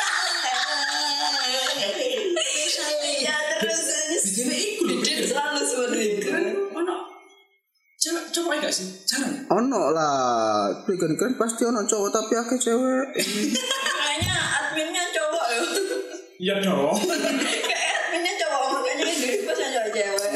Cewek 8.02 8.34
cowok 8.34 8.58
gak 8.58 8.74
sih? 8.74 9.06
Jarang? 9.06 9.46
Ono 9.46 9.94
lah, 9.94 10.74
kan 10.82 11.12
kan 11.14 11.32
pasti 11.38 11.62
ono 11.62 11.86
cowok 11.86 12.10
tapi 12.10 12.34
akeh 12.34 12.58
cewek. 12.58 13.06
Kayaknya 14.02 14.36
adminnya 14.58 15.06
cowok 15.14 15.46
ya. 15.46 15.62
Iya 16.42 16.54
dong. 16.66 16.98
Kayak 16.98 17.90
adminnya 18.02 18.32
cowok 18.42 18.62
makanya 18.74 19.06
di 19.06 19.46
pas 19.46 19.54
cowok 19.54 19.90
cewek. 19.94 20.34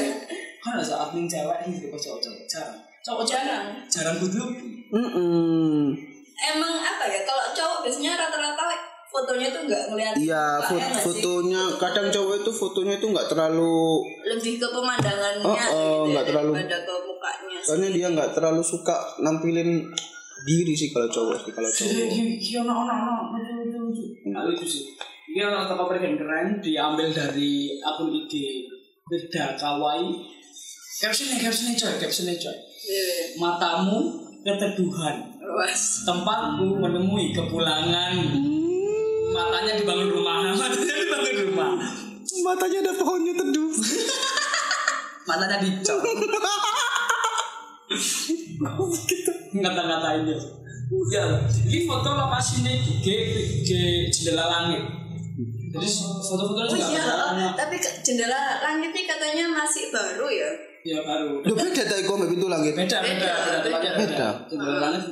Kan 0.62 0.78
ada 0.78 0.94
admin 1.10 1.26
cewek 1.26 1.58
ini 1.66 1.74
juga 1.82 1.98
cowok 1.98 2.18
cowok 2.22 2.42
jarang. 2.46 2.78
Cowok 3.02 3.24
Jarang. 3.26 3.66
jarang 3.90 4.16
good 4.22 4.34
look. 4.38 4.54
Mm 4.94 5.90
Emang 6.38 6.74
apa 6.78 7.04
ya? 7.10 7.26
Kalau 7.26 7.50
cowok 7.50 7.78
biasanya 7.82 8.14
rata-rata 8.14 8.62
fotonya 9.16 9.48
tuh 9.48 9.62
nggak 9.64 9.82
ngeliat 9.88 10.14
Iya, 10.14 10.44
mukanya 10.52 10.60
fo- 10.62 10.76
nggak 10.76 10.92
sih? 10.92 11.02
fotonya 11.02 11.62
kadang 11.76 12.06
cowok 12.06 12.34
itu 12.36 12.50
fotonya 12.52 12.94
itu 12.94 13.06
nggak 13.08 13.26
terlalu 13.26 13.78
lebih 14.22 14.54
ke 14.54 14.68
pemandangannya 14.68 15.42
Oh, 15.42 15.48
oh, 15.48 15.56
gitu 15.56 15.72
ya, 15.72 16.04
nggak 16.12 16.24
terlalu- 16.26 16.54
ke 16.54 16.94
mukanya 17.02 17.56
sih. 17.56 17.66
soalnya 17.66 17.90
dia 17.90 18.06
nggak 18.10 18.30
terlalu 18.30 18.62
suka 18.62 18.94
nampilin 19.18 19.70
diri 20.44 20.72
sih 20.72 20.88
kalau 20.90 21.08
cowok 21.08 21.36
sih 21.40 21.50
kalau 21.50 21.66
cowok. 21.66 21.90
Iya, 21.90 22.60
ono 22.60 22.74
ono 22.76 22.94
ono 23.26 23.38
lucu 23.64 24.04
lucu 24.22 24.64
sih. 24.64 24.82
Dia 25.26 25.48
orang 25.48 25.64
toko 25.66 25.88
keren 25.88 26.14
keren 26.14 26.48
diambil 26.58 27.08
dari 27.08 27.52
akun 27.78 28.08
IG 28.08 28.32
Beda 29.02 29.52
Kawaii. 29.54 30.12
Captionnya 30.96 31.36
captionnya 31.38 31.74
coy, 31.74 31.92
captionnya 31.98 32.36
coy. 32.36 32.56
Iya. 32.86 33.36
Matamu 33.36 33.98
keteduhan, 34.40 35.16
tempatku 36.04 36.66
menemui 36.74 37.30
kepulangan. 37.30 38.14
Matanya 39.36 39.72
dibangun 39.76 40.08
rumah, 40.10 40.36
matanya 40.56 40.94
dibangun 40.96 41.36
rumah. 41.46 41.70
Matanya 42.36 42.78
ada 42.80 42.92
pohonnya 42.94 43.32
teduh. 43.34 43.70
Matanya 45.28 45.56
dicor. 45.58 46.00
Ngata-ngatain 49.56 50.22
dia. 50.24 50.38
Ya, 51.10 51.24
ini 51.66 51.82
foto 51.82 52.08
lokasinya 52.08 52.70
G, 53.02 53.06
G 53.60 53.70
jendela 54.08 54.46
langit. 54.46 54.82
Jadi 55.66 55.86
foto-foto 56.22 56.62
Oh 56.62 56.72
juga 56.72 56.88
iya, 56.88 57.52
tapi 57.52 57.76
ke- 57.76 58.00
jendela 58.00 58.62
langit 58.62 58.94
ini 58.94 59.02
katanya 59.04 59.44
masih 59.50 59.90
baru 59.90 60.30
ya. 60.30 60.50
Ya 60.86 61.02
baru. 61.02 61.42
Beda 61.42 61.82
tadi 61.82 62.06
pintu 62.06 62.46
langit. 62.46 62.72
Beda, 62.72 63.02
beda, 63.02 63.32
Beda, 63.34 63.58
beda, 63.60 63.68
beda. 63.76 63.90
beda. 63.98 64.28
Jendela 64.46 64.78
langit. 64.80 65.02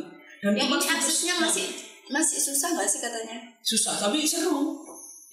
Dan 0.40 0.52
Yang 0.54 0.66
tempat 0.70 0.80
ini 0.80 0.92
aksesnya 0.94 1.34
masih 1.42 1.66
masih 2.12 2.38
susah 2.40 2.76
nggak 2.76 2.88
sih 2.88 3.00
katanya? 3.00 3.38
susah, 3.64 3.96
tapi 3.96 4.24
seru. 4.26 4.76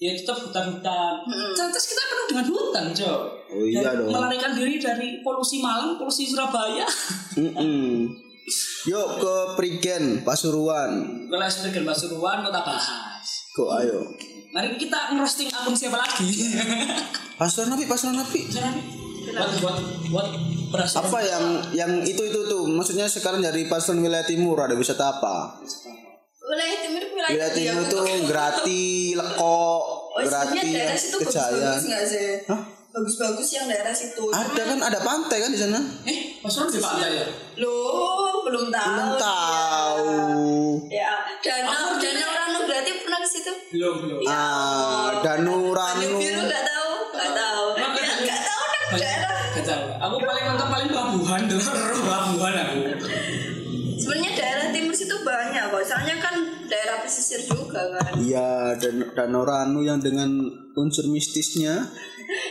Ya 0.02 0.10
tetap 0.18 0.34
hutan-hutan. 0.34 1.14
Hmm. 1.30 1.54
Terus 1.54 1.86
kita 1.94 2.02
penuh 2.10 2.26
dengan 2.26 2.46
hutan, 2.50 2.84
coy. 2.90 3.22
Oh 3.54 3.62
iya 3.62 3.86
Dan 3.86 4.02
dong. 4.02 4.10
Melarikan 4.10 4.50
diri 4.58 4.82
dari 4.82 5.22
polusi 5.22 5.62
Malang, 5.62 5.94
polusi 5.94 6.26
Surabaya. 6.26 6.82
Mm-mm. 7.38 8.10
Yuk 8.90 9.08
ke 9.22 9.34
Prigen 9.54 10.26
Pasuruan. 10.26 11.06
Kalau 11.30 11.46
Sebagai 11.46 11.86
Pasuruan, 11.86 12.42
kita 12.42 12.60
bahas. 12.66 12.86
Kok 13.54 13.70
ayo. 13.78 14.02
Mari 14.50 14.74
kita 14.74 15.14
ngerosting 15.14 15.48
akun 15.54 15.76
siapa 15.78 16.02
lagi? 16.02 16.50
Pasuruan 17.38 17.78
napi, 17.78 17.84
pasuruan 17.86 18.18
nih? 18.26 18.44
Buat 19.32 19.50
buat 19.62 19.76
buat 20.10 20.28
beras. 20.74 20.98
Apa 20.98 21.22
yang 21.22 21.44
yang 21.78 21.92
itu 22.02 22.26
itu 22.26 22.40
tuh? 22.50 22.66
Maksudnya 22.66 23.06
sekarang 23.06 23.38
dari 23.38 23.70
pasuruan 23.70 24.02
wilayah 24.02 24.26
timur 24.26 24.58
ada 24.58 24.74
wisata 24.74 25.14
apa? 25.14 25.62
Wilayah 26.52 26.78
timur 26.84 27.00
wilayah, 27.08 27.32
Wilayah 27.32 27.52
timur 27.56 27.82
itu 27.82 27.96
Grati, 28.28 28.84
Leko, 29.16 29.64
Oh, 30.12 30.20
Grati, 30.20 30.68
situ 31.00 31.16
Kejayaan. 31.24 31.80
bagus-bagus 32.92 33.48
nggak 33.48 33.56
yang 33.56 33.66
daerah 33.66 33.94
situ. 33.96 34.20
Ada 34.28 34.62
kan 34.68 34.78
ada 34.84 35.00
pantai 35.00 35.40
kan 35.40 35.48
di 35.48 35.56
sana? 35.56 35.80
Eh, 36.04 36.36
Pasuruan 36.44 36.68
di 36.68 36.76
pantai 36.76 37.08
ya? 37.08 37.26
Loh, 37.56 38.44
belum 38.44 38.68
tahu. 38.68 38.84
Belum 38.84 39.08
dia. 39.08 39.16
tahu. 39.16 40.12
Ya, 40.92 41.12
danau 41.40 41.96
danau 41.96 42.28
Ranu 42.28 42.58
berarti 42.68 42.90
pernah 43.00 43.18
ke 43.18 43.28
situ? 43.32 43.52
Belum, 43.72 43.94
belum. 43.96 44.20
Ah, 44.28 45.24
Danu 45.24 45.72
Banyu 45.72 45.72
Ranu. 45.72 46.20
biru 46.20 46.40
nggak 46.44 46.64
tahu, 46.68 46.90
nggak 47.16 47.30
tahu. 47.32 47.64
Ya, 47.80 47.88
nggak 48.20 48.40
tahu 48.44 48.62
dah 48.68 48.82
daerah. 48.92 49.32
Kacau. 49.56 49.80
Aku 49.98 50.16
paling 50.20 50.44
mentok 50.46 50.68
paling 50.68 50.88
pelabuhan 50.92 51.40
dulu, 51.48 51.64
pelabuhan 52.04 52.54
aku. 52.60 52.78
Sebenarnya 53.96 54.30
daerah 54.34 54.61
Soalnya 55.82 56.16
kan 56.22 56.34
daerah 56.70 57.02
pesisir 57.04 57.42
juga 57.44 57.82
kan. 57.98 58.16
Iya, 58.16 58.78
dan 58.78 58.94
Danau 59.12 59.44
Ranu 59.44 59.84
yang 59.84 59.98
dengan 60.00 60.30
unsur 60.78 61.06
mistisnya. 61.10 61.84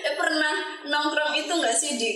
Eh 0.05 0.15
pernah 0.21 0.53
nongkrong 0.87 1.33
itu 1.39 1.51
nggak 1.51 1.75
sih 1.75 1.97
di 1.97 2.11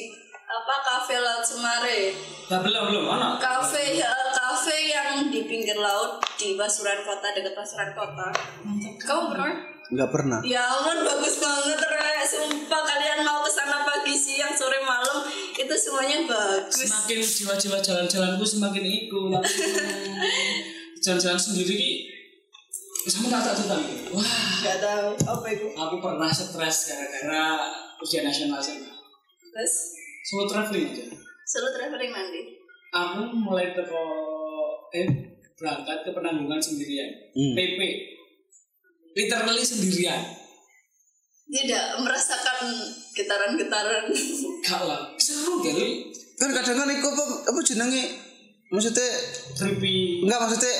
apa 0.45 0.75
kafe 0.86 1.17
laut 1.17 1.41
Semare? 1.41 2.13
Nah, 2.45 2.60
belum, 2.62 2.84
belum. 2.93 3.04
Mana? 3.10 3.41
Kafe 3.41 3.97
ya, 3.97 4.13
kafe 4.32 4.93
yang 4.93 5.34
di 5.34 5.49
pinggir 5.49 5.75
laut 5.75 6.21
di 6.38 6.54
Pasuruan 6.54 7.01
Kota 7.01 7.34
dekat 7.34 7.58
Pasuruan 7.58 7.91
Kota. 7.97 8.30
Kamu 9.01 9.34
pernah? 9.34 9.75
Nggak 9.86 10.10
pernah. 10.10 10.39
Ya 10.41 10.65
ampun 10.65 11.06
bagus 11.06 11.38
banget 11.38 11.78
Re. 11.78 12.13
Sumpah 12.25 12.82
kalian 12.82 13.21
mau 13.21 13.45
ke 13.45 13.51
sana 13.54 13.86
pagi 13.86 14.17
siang 14.17 14.49
sore 14.58 14.82
malam 14.82 15.21
itu 15.54 15.75
semuanya 15.78 16.25
bagus. 16.25 16.89
Semakin 16.89 17.21
jiwa-jiwa 17.21 17.78
jalan-jalanku 17.86 18.45
semakin 18.45 18.82
ikut. 18.82 19.41
Jalan-jalan 21.06 21.38
sendiri 21.38 21.76
ki 21.76 21.91
sama 23.06 23.30
tak 23.30 23.41
tak 23.44 23.54
cerita 23.56 23.78
nih. 23.78 24.10
Wah, 24.10 24.26
Gak 24.60 24.78
tahu 24.82 25.08
apa 25.30 25.46
itu. 25.48 25.65
aku 25.70 25.96
pernah 26.02 26.26
stres 26.28 26.89
gara-gara 26.89 27.70
ujian 28.02 28.26
nasional 28.26 28.58
SMA. 28.58 28.89
Terus 29.46 29.74
Solo 30.26 30.50
traveling 30.50 30.89
aja. 30.89 31.06
selalu 31.46 31.70
traveling 31.72 32.12
nanti. 32.12 32.41
Aku 32.89 33.22
mulai 33.38 33.70
teko 33.72 34.02
eh 34.89 35.06
berangkat 35.54 36.02
ke 36.02 36.10
penanggungan 36.10 36.58
sendirian. 36.58 37.06
Hmm. 37.32 37.54
PP. 37.54 37.80
Literally 39.13 39.62
sendirian. 39.62 40.22
Tidak 41.46 42.02
merasakan 42.02 42.58
getaran-getaran. 43.13 44.10
Gak 44.65 44.82
lah. 44.82 45.13
Seru 45.15 45.62
kali. 45.62 46.10
kan 46.36 46.50
kadang 46.52 46.76
kan 46.76 46.89
iku 46.89 47.08
apa 47.08 47.24
apa 47.48 47.60
jenenge 47.62 48.04
maksudnya 48.68 49.08
Trippy. 49.56 50.20
enggak 50.20 50.36
maksudnya 50.36 50.74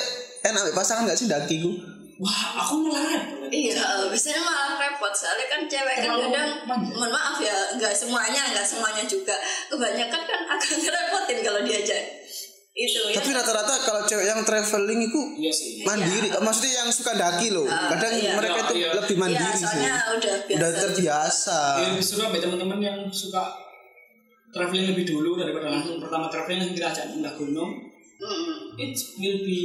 enak 0.48 0.72
pasangan 0.72 1.02
enggak 1.04 1.18
sih 1.18 1.26
daki 1.26 1.56
ku 1.60 1.72
Wah, 2.16 2.32
aku 2.56 2.80
malah 2.80 3.12
repot. 3.12 3.44
Iya, 3.46 3.76
biasanya 4.08 4.40
malah 4.40 4.80
repot 4.80 5.12
soalnya 5.12 5.52
kan 5.52 5.60
cewek 5.62 5.96
kan 6.00 6.16
kadang 6.16 6.48
manja. 6.64 6.88
mohon 6.90 7.12
maaf 7.12 7.36
ya, 7.36 7.52
nggak 7.76 7.92
semuanya, 7.92 8.40
nggak 8.48 8.64
semuanya 8.64 9.04
juga. 9.04 9.36
Kebanyakan 9.68 10.22
kan 10.24 10.40
agak 10.48 10.72
ngerepotin 10.80 11.38
kalau 11.44 11.60
diajak. 11.60 12.00
Itu 12.72 13.04
ya. 13.06 13.20
tapi 13.20 13.30
rata-rata 13.30 13.74
kalau 13.82 14.00
cewek 14.02 14.24
yang 14.26 14.40
traveling 14.42 15.00
itu 15.02 15.20
Iya 15.38 15.48
sih. 15.50 15.80
mandiri 15.82 16.28
maksudnya 16.34 16.72
yang 16.78 16.90
suka 16.90 17.12
daki 17.12 17.48
loh 17.48 17.64
Ah, 17.66 17.88
kadang 17.90 18.12
iya. 18.14 18.32
mereka 18.32 18.58
itu 18.62 18.74
Iya, 18.74 18.80
iya. 18.82 18.96
lebih 18.96 19.12
Iya, 19.12 19.20
mandiri 19.20 19.52
sih 19.54 19.64
soalnya 19.66 19.96
udah 20.10 20.34
biasa. 20.38 20.56
udah 20.56 20.70
terbiasa 20.78 21.58
Ya, 21.74 21.88
disuruh 21.92 22.22
sampai 22.22 22.40
teman-teman 22.40 22.78
yang 22.78 22.98
suka 23.08 23.44
traveling 24.50 24.88
lebih 24.90 25.04
dulu 25.06 25.36
daripada 25.36 25.68
langsung 25.70 25.96
pertama 25.98 26.28
traveling 26.28 26.58
langsung 26.62 26.76
kita 26.76 26.88
ajak 26.90 27.06
pindah 27.12 27.32
gunung. 27.34 27.70
It 28.76 28.92
will 29.16 29.40
be 29.40 29.60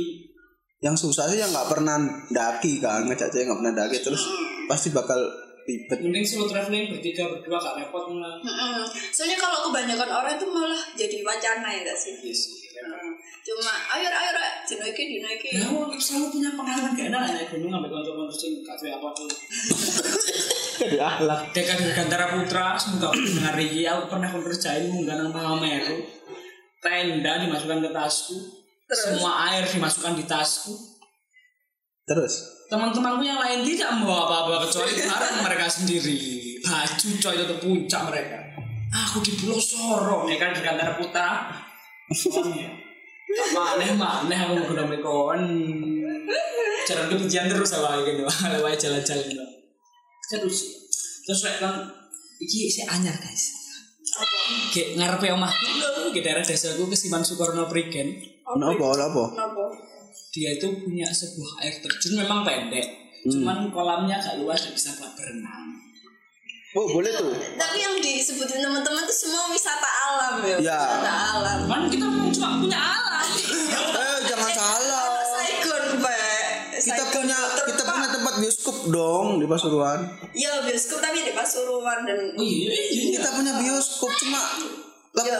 yang 0.81 0.97
susah 0.97 1.29
sih 1.29 1.37
yang 1.37 1.53
nggak 1.53 1.69
pernah 1.69 1.97
daki 2.33 2.81
kan 2.81 3.05
ngajak 3.05 3.29
cewek 3.29 3.45
nggak 3.45 3.59
pernah 3.61 3.75
daki 3.85 3.97
terus 4.01 4.25
pasti 4.65 4.89
bakal 4.89 5.21
ribet 5.65 5.97
mending 6.01 6.25
solo 6.25 6.49
traveling 6.49 6.89
bertiga 6.89 7.29
berdua 7.29 7.57
gak 7.61 7.75
repot 7.77 8.09
malah. 8.09 8.41
Mm-mm. 8.41 8.81
Soalnya 9.13 9.37
kalau 9.37 9.69
kebanyakan 9.69 10.09
orang 10.09 10.33
itu 10.37 10.47
malah 10.49 10.81
jadi 10.97 11.17
wacana 11.21 11.69
ya 11.69 11.81
gak 11.85 11.97
sih? 11.97 12.13
Iya 12.17 12.33
sih. 12.33 12.53
Mm. 12.81 13.13
Cuma 13.45 13.73
ayo 13.97 14.09
ayo 14.09 14.31
ayo 14.33 14.51
dino 14.65 14.85
iki 14.89 15.03
dino 15.17 15.29
iki. 15.29 15.49
Ya, 15.61 15.69
aku 15.69 15.97
selalu 16.01 16.27
punya 16.33 16.49
pengalaman 16.57 16.97
gak 16.97 17.07
enak 17.13 17.21
naik 17.29 17.47
gunung 17.53 17.71
sampai 17.71 17.89
konco-konco 17.93 18.33
sing 18.33 18.51
gak 18.65 18.75
tahu 18.77 18.89
apa 18.89 19.07
tuh. 19.13 19.29
jadi 20.81 20.97
ahlak 20.97 21.41
Dekat 21.53 21.77
Gantara 21.93 22.25
Putra, 22.33 22.73
semoga 22.73 23.13
dengar 23.13 23.53
iki 23.61 23.85
aku 23.85 24.03
pernah 24.09 24.29
kerjain 24.33 24.89
munggah 24.89 25.15
nang 25.21 25.29
Mahameru. 25.29 26.01
Tenda 26.81 27.37
dimasukkan 27.45 27.85
ke 27.85 27.89
tasku. 27.93 28.60
Semua 28.91 29.31
air 29.51 29.63
dimasukkan 29.67 30.19
di 30.19 30.27
tasku. 30.27 30.75
terus 32.01 32.67
Teman-temanku 32.67 33.23
yang 33.23 33.39
lain 33.39 33.63
tidak 33.67 33.99
membawa 33.99 34.27
apa-apa 34.27 34.67
kecuali 34.67 34.99
barang 34.99 35.35
mereka 35.43 35.67
sendiri. 35.67 36.19
Baju 36.63 37.07
coy 37.19 37.35
itu 37.35 37.55
puncak 37.59 38.01
mereka. 38.07 38.39
Aku 38.91 39.19
di 39.23 39.31
Pulau 39.35 39.59
Sorong 39.59 40.27
ya 40.27 40.39
kan 40.39 40.55
di 40.55 40.63
Gantara 40.63 40.95
Putra. 40.95 41.51
Soalnya, 42.11 42.71
Maneh 43.55 43.91
maneh 43.95 44.39
aku 44.39 44.53
menggunakan 44.59 44.87
mekon. 44.87 45.41
Jalan 46.87 47.05
kebencian 47.11 47.47
terus 47.47 47.75
awal 47.75 48.03
gitu. 48.03 48.23
Lewat 48.27 48.79
jalan-jalan 48.79 49.23
gitu. 49.27 49.45
Terus 50.31 50.57
terus 51.27 51.39
lek 51.47 51.59
kan 51.59 51.91
iki 52.39 52.71
saya 52.71 52.99
anyar 52.99 53.15
guys. 53.19 53.51
Kayak 54.71 54.99
ngarepe 54.99 55.27
omahku 55.31 55.67
lho, 55.79 56.11
daerah 56.11 56.43
desaku 56.43 56.87
ke 56.91 56.95
Siman 56.95 57.23
Sukorno 57.23 57.67
Prigen. 57.71 58.15
Kenapa 58.43 58.85
kenapa 58.91 59.23
Kenapa? 59.31 59.63
Dia 60.31 60.49
itu 60.55 60.67
punya 60.77 61.07
sebuah 61.07 61.51
air 61.59 61.75
terjun 61.77 62.15
memang 62.17 62.41
pendek. 62.41 62.87
Cuman 63.21 63.67
kolamnya 63.67 64.15
agak 64.15 64.39
luas 64.39 64.57
dan 64.57 64.71
bisa 64.71 64.95
buat 64.95 65.11
berenang. 65.13 65.75
oh 66.71 66.87
boleh 66.89 67.11
tuh 67.11 67.35
Tapi 67.53 67.77
yang 67.77 67.99
disebutin 67.99 68.63
teman-teman 68.63 69.03
tuh 69.03 69.11
semua 69.13 69.45
wisata 69.47 69.85
alam 69.85 70.33
ya. 70.41 70.55
Ya. 70.57 70.79
Wisata 70.79 71.13
alam. 71.35 71.59
Kan 71.67 71.81
kita 71.85 72.05
cuma 72.07 72.49
punya 72.57 72.79
alam. 72.79 73.27
eh 73.91 74.17
jangan 74.25 74.51
salah 74.51 75.03
Saigon, 75.21 75.83
Pak. 75.99 76.15
kita 76.79 77.03
punya 77.11 77.37
kita 77.67 77.83
punya 77.85 78.07
tempat 78.09 78.33
bioskop 78.39 78.77
dong 78.87 79.27
di 79.37 79.45
Pasuruan 79.45 79.99
Iya 80.31 80.63
bioskop 80.63 80.99
tapi 80.99 81.19
di 81.21 81.35
Pasuruan 81.35 82.07
dan 82.07 82.19
Oh 82.33 82.41
iya, 82.41 82.71
iya. 82.71 83.19
kita 83.19 83.29
punya 83.31 83.53
bioskop 83.59 84.11
cuma 84.17 84.39
Ya. 85.21 85.37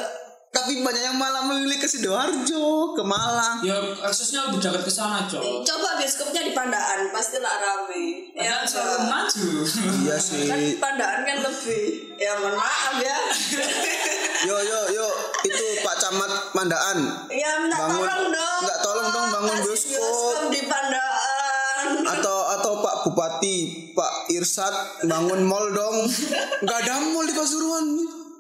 Tapi 0.52 0.80
banyak 0.80 1.00
yang 1.02 1.16
malah 1.16 1.48
memilih 1.48 1.80
ke 1.80 1.88
sidoarjo 1.88 2.92
ke 2.92 3.02
Malang 3.02 3.64
Ya 3.64 3.72
aksesnya 4.02 4.46
lebih 4.46 4.60
dekat 4.60 4.84
ke 4.84 4.92
sana, 4.92 5.24
Cok. 5.24 5.64
coba 5.64 5.96
bioskopnya 5.96 6.44
di 6.44 6.52
Pandaan 6.52 7.08
pastilah 7.10 7.56
rame. 7.58 8.36
Ya, 8.36 8.44
Ya, 8.44 8.56
selalu 8.62 9.08
maju. 9.08 9.48
iya 9.98 10.12
kan 10.12 10.60
sih 10.60 10.76
Pandaan 10.76 11.20
kan 11.24 11.38
lebih 11.40 11.84
ya 12.16 12.32
mohon 12.38 12.54
maaf 12.54 12.94
ya. 12.98 13.18
yo 14.44 14.58
yo 14.60 14.80
yo 14.92 15.08
itu 15.42 15.66
Pak 15.80 15.96
Camat 15.98 16.32
Mandaan 16.52 16.98
ya 17.30 17.52
minta 17.58 17.78
Bangun- 17.80 18.04
tolong 18.04 18.26
dong. 18.30 18.60
nggak 18.62 18.80
tolong 18.82 19.08
dong 19.10 19.28
bangun 19.32 19.58
bioskop. 19.62 20.36
di 20.50 20.62
Pandaan. 20.66 21.88
atau 22.04 22.38
atau 22.52 22.74
Pak 22.78 22.96
Bupati 23.04 23.58
Pak 23.92 24.14
Irsat 24.30 24.76
bangun 25.02 25.42
mall 25.42 25.72
dong 25.72 25.98
nggak 26.64 26.78
ada 26.82 27.00
mall 27.08 27.24
di 27.24 27.32
Pasuruan 27.32 27.86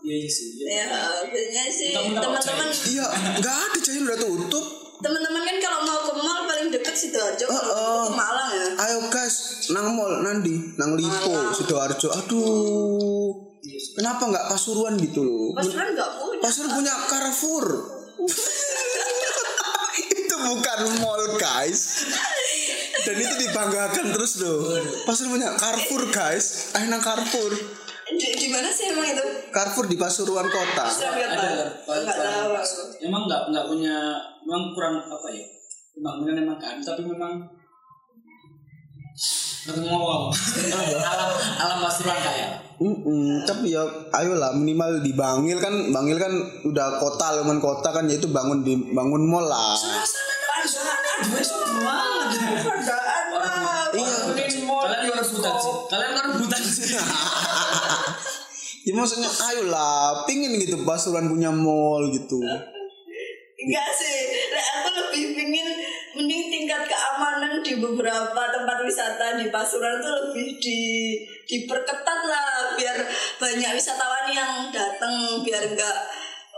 Iya, 0.01 0.15
iya 0.17 0.29
sih. 0.29 0.47
iya. 0.57 0.81
Ya, 0.81 0.85
biasanya 1.29 1.63
sih. 1.69 1.89
Minta-minta 1.93 2.25
teman-teman 2.25 2.67
iya 2.89 3.05
nggak 3.37 3.57
ada 3.69 3.77
jahil 3.77 4.03
udah 4.09 4.17
tutup. 4.17 4.65
Teman-teman 5.01 5.41
kan 5.45 5.57
kalau 5.61 5.79
mau 5.85 5.99
ke 6.05 6.13
mall 6.17 6.39
paling 6.45 6.67
deket 6.73 6.95
sidoarjo 6.97 7.45
kalau 7.49 7.73
oh. 7.73 8.05
ke 8.09 8.13
Malang 8.13 8.49
ya. 8.53 8.65
ayo 8.85 8.97
guys 9.09 9.65
nang 9.73 9.97
mall 9.97 10.21
nanti 10.25 10.73
nang 10.77 10.97
Lipo 10.97 11.53
sidoarjo. 11.53 12.09
Aduh. 12.17 13.29
Kenapa 13.93 14.25
nggak 14.25 14.45
Pasuruan 14.49 14.97
gitu 14.97 15.21
loh? 15.21 15.53
Pasuruan 15.53 15.93
nggak 15.93 16.09
punya. 16.17 16.41
Pasuruan 16.41 16.71
punya 16.81 16.93
Carrefour. 17.05 17.65
Itu 20.17 20.35
bukan 20.49 20.79
mall 20.97 21.23
guys. 21.37 22.09
Dan 23.01 23.17
itu 23.17 23.33
dibanggakan 23.49 24.13
terus 24.13 24.41
loh. 24.41 24.65
Pasuruan 25.05 25.37
punya 25.37 25.49
Carrefour 25.61 26.09
guys. 26.09 26.73
Ayo 26.73 26.89
nang 26.89 27.05
Carrefour 27.05 27.80
Di, 28.11 28.27
di 28.35 28.47
mana 28.51 28.67
sih 28.67 28.91
emang 28.91 29.07
itu? 29.07 29.25
Carrefour 29.51 29.87
di 29.87 29.95
Pasuruan 29.95 30.47
kota 30.51 30.85
Saya 30.87 31.11
nggak 31.15 31.31
tahu. 31.31 31.55
Ada. 31.87 32.61
Emang 33.03 33.23
nggak 33.27 33.41
nggak 33.51 33.65
punya, 33.71 33.95
memang 34.43 34.75
kurang 34.75 34.99
apa 34.99 35.27
ya? 35.31 35.45
Pembangunan 35.95 36.35
emang 36.39 36.57
kan, 36.59 36.77
tapi 36.79 37.03
memang 37.07 37.47
Ketemu 39.61 39.93
alam 39.93 41.29
alam 41.61 41.77
pasuruan 41.85 42.17
kaya. 42.17 42.57
Mm-mm, 42.81 43.45
tapi 43.45 43.77
ya 43.77 43.85
ayolah 44.09 44.57
minimal 44.57 45.05
di 45.05 45.13
Bangil 45.13 45.61
kan 45.61 45.93
Bangil 45.93 46.17
kan 46.17 46.33
udah 46.65 46.97
kota 46.97 47.37
lumayan 47.37 47.61
kota 47.61 47.93
kan 47.93 48.09
yaitu 48.09 48.25
bangun 48.33 48.65
di 48.65 48.73
bangun 48.89 49.21
mall 49.29 49.45
lah 49.45 49.77
dua 51.21 51.43
semua. 51.45 51.97
Pandaan 52.65 52.85
lah. 52.89 53.00
Ya 58.91 58.99
maksudnya 58.99 59.31
ayolah 59.31 60.27
pingin 60.27 60.59
gitu 60.59 60.83
Pasuruan 60.83 61.31
punya 61.31 61.47
mall 61.47 62.11
gitu 62.11 62.43
Enggak 63.61 63.93
sih. 63.93 64.17
Nah, 64.49 64.65
aku 64.81 64.89
lebih 64.89 65.37
pingin 65.37 65.67
mending 66.17 66.49
tingkat 66.49 66.81
keamanan 66.89 67.61
di 67.61 67.77
beberapa 67.77 68.41
tempat 68.49 68.77
wisata 68.81 69.37
di 69.37 69.53
Pasuruan 69.53 70.01
tuh 70.01 70.33
lebih 70.33 70.57
di 70.57 70.81
diperketat 71.45 72.19
lah 72.25 72.73
biar 72.73 72.97
banyak 73.37 73.71
wisatawan 73.77 74.33
yang 74.33 74.73
datang 74.73 75.45
biar 75.45 75.61
enggak 75.61 75.97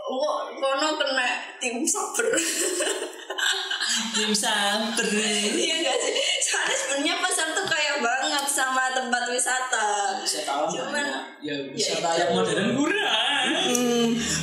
Oh, 0.04 0.52
kono 0.60 1.00
kena 1.00 1.28
tim 1.56 1.80
saber. 1.80 2.28
Tim 4.12 4.36
sabar. 4.36 5.08
Iya 5.08 5.80
enggak 5.80 5.96
sih? 5.96 6.12
Soalnya 6.44 6.76
sebenarnya 6.76 7.14
pasar 7.24 7.48
tuh 7.56 7.64
kaya 7.64 8.04
banget 8.04 8.44
sama 8.44 8.92
tempat 8.92 9.24
wisata. 9.32 10.03
Saya 10.34 10.44
tahu 10.44 10.62
Cuman 10.68 10.98
ya 10.98 11.18
ya 11.40 11.54
wisata 11.70 12.10
itu. 12.10 12.18
yang 12.18 12.30
modern 12.32 12.68
kurang. 12.74 13.46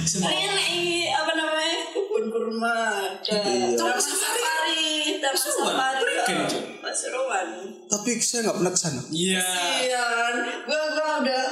Semua. 0.04 0.30
Ini 0.30 0.71
apa 1.12 1.32
namanya 1.34 1.77
kebun 1.89 2.25
kurma, 2.27 2.75
ada 3.12 3.36
Iya. 3.43 3.75
taman 3.75 3.99
safari, 3.99 4.88
taman 5.17 5.36
Pasuruan, 5.36 5.75
safari. 5.75 6.15
Pasuruan. 6.80 7.47
tapi 7.86 8.10
saya 8.17 8.39
nggak 8.41 8.58
pernah 8.58 8.71
ke 8.71 8.80
sana 8.80 9.01
Iya. 9.06 9.43
Iya, 9.82 10.06
gua 10.63 10.82
gua 10.89 11.10
udah 11.19 11.43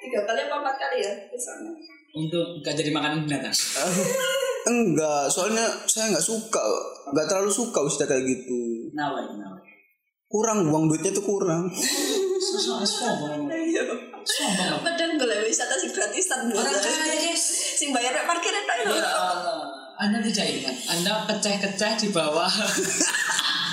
tiga 0.00 0.20
kali 0.22 0.40
apa 0.42 0.54
empat 0.56 0.76
kali 0.76 0.98
ya 1.00 1.12
ke 1.24 1.36
sana. 1.36 1.70
Untuk 2.12 2.46
nggak 2.60 2.74
jadi 2.74 2.90
makanan 2.90 3.18
binatang. 3.22 3.54
enggak 4.66 5.28
soalnya 5.28 5.60
saya 5.84 6.08
nggak 6.08 6.24
suka 6.24 6.62
nggak 7.08 7.26
terlalu 7.26 7.52
suka 7.52 7.78
wisata 7.80 8.08
kayak 8.08 8.24
gitu 8.24 8.88
Nawai, 8.90 9.22
nawai. 9.30 9.60
kurang 10.26 10.64
uang 10.64 10.88
duitnya 10.88 11.12
tuh 11.12 11.22
kurang. 11.22 11.68
Iya. 13.74 14.78
Padahal 14.78 15.10
golek 15.18 15.44
wisata 15.50 15.74
sing 15.74 15.90
gratisan 15.90 16.46
Orang 16.46 16.70
kaya, 16.70 17.02
guys. 17.18 17.44
Sing 17.74 17.90
bayar 17.90 18.14
rek 18.14 18.24
parkir 18.30 18.54
itu 18.54 18.72
Ya 18.86 18.86
lho. 18.86 19.02
Allah. 19.02 19.58
Anda 19.94 20.18
tidak 20.18 20.46
ingat, 20.46 20.76
Anda 20.90 21.22
keceh-keceh 21.30 21.92
di 22.02 22.08
bawah. 22.10 22.50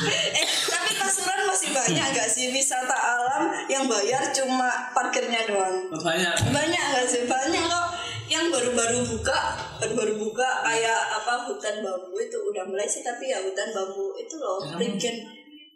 Eh, 0.02 0.34
tapi 0.66 0.98
Pasuruan 0.98 1.46
masih 1.46 1.70
banyak 1.78 2.02
gak 2.18 2.26
sih 2.26 2.50
wisata 2.50 2.90
alam 2.90 3.54
yang 3.70 3.86
bayar 3.86 4.34
cuma 4.34 4.90
parkirnya 4.98 5.46
doang? 5.46 5.94
Banyak. 5.94 6.50
Banyak 6.50 6.84
gak 6.98 7.06
sih? 7.06 7.30
Banyak 7.30 7.62
kok 7.70 7.88
yang 8.32 8.50
baru 8.50 8.72
baru-baru 8.72 9.12
buka 9.12 9.40
baru-baru 9.78 10.14
buka 10.16 10.50
kayak 10.64 11.02
apa 11.20 11.52
hutan 11.52 11.84
bambu 11.84 12.16
itu 12.16 12.38
udah 12.40 12.64
mulai 12.64 12.88
sih 12.88 13.04
tapi 13.04 13.28
ya 13.28 13.44
hutan 13.44 13.76
bambu 13.76 14.16
itu 14.16 14.40
loh 14.40 14.64
bikin 14.80 15.20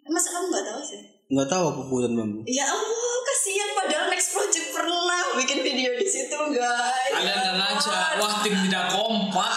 masa 0.07 0.31
kamu 0.31 0.47
nggak 0.55 0.65
tahu 0.71 0.79
sih 0.79 1.01
nggak 1.25 1.47
tahu 1.49 1.63
apa 1.73 1.81
buatan 1.89 2.11
bambu. 2.13 2.39
Ya 2.45 2.69
Allah 2.69 3.15
kasihan 3.25 3.69
padahal 3.73 4.05
next 4.13 4.29
project 4.29 4.67
pernah 4.69 5.23
bikin 5.41 5.59
video 5.65 5.97
di 5.97 6.05
situ 6.05 6.37
guys. 6.53 7.11
Kalian 7.17 7.37
nggak 7.41 7.55
ngajak, 7.57 8.09
wah 8.21 8.33
tim 8.45 8.53
tidak 8.69 8.85
kompak. 8.93 9.53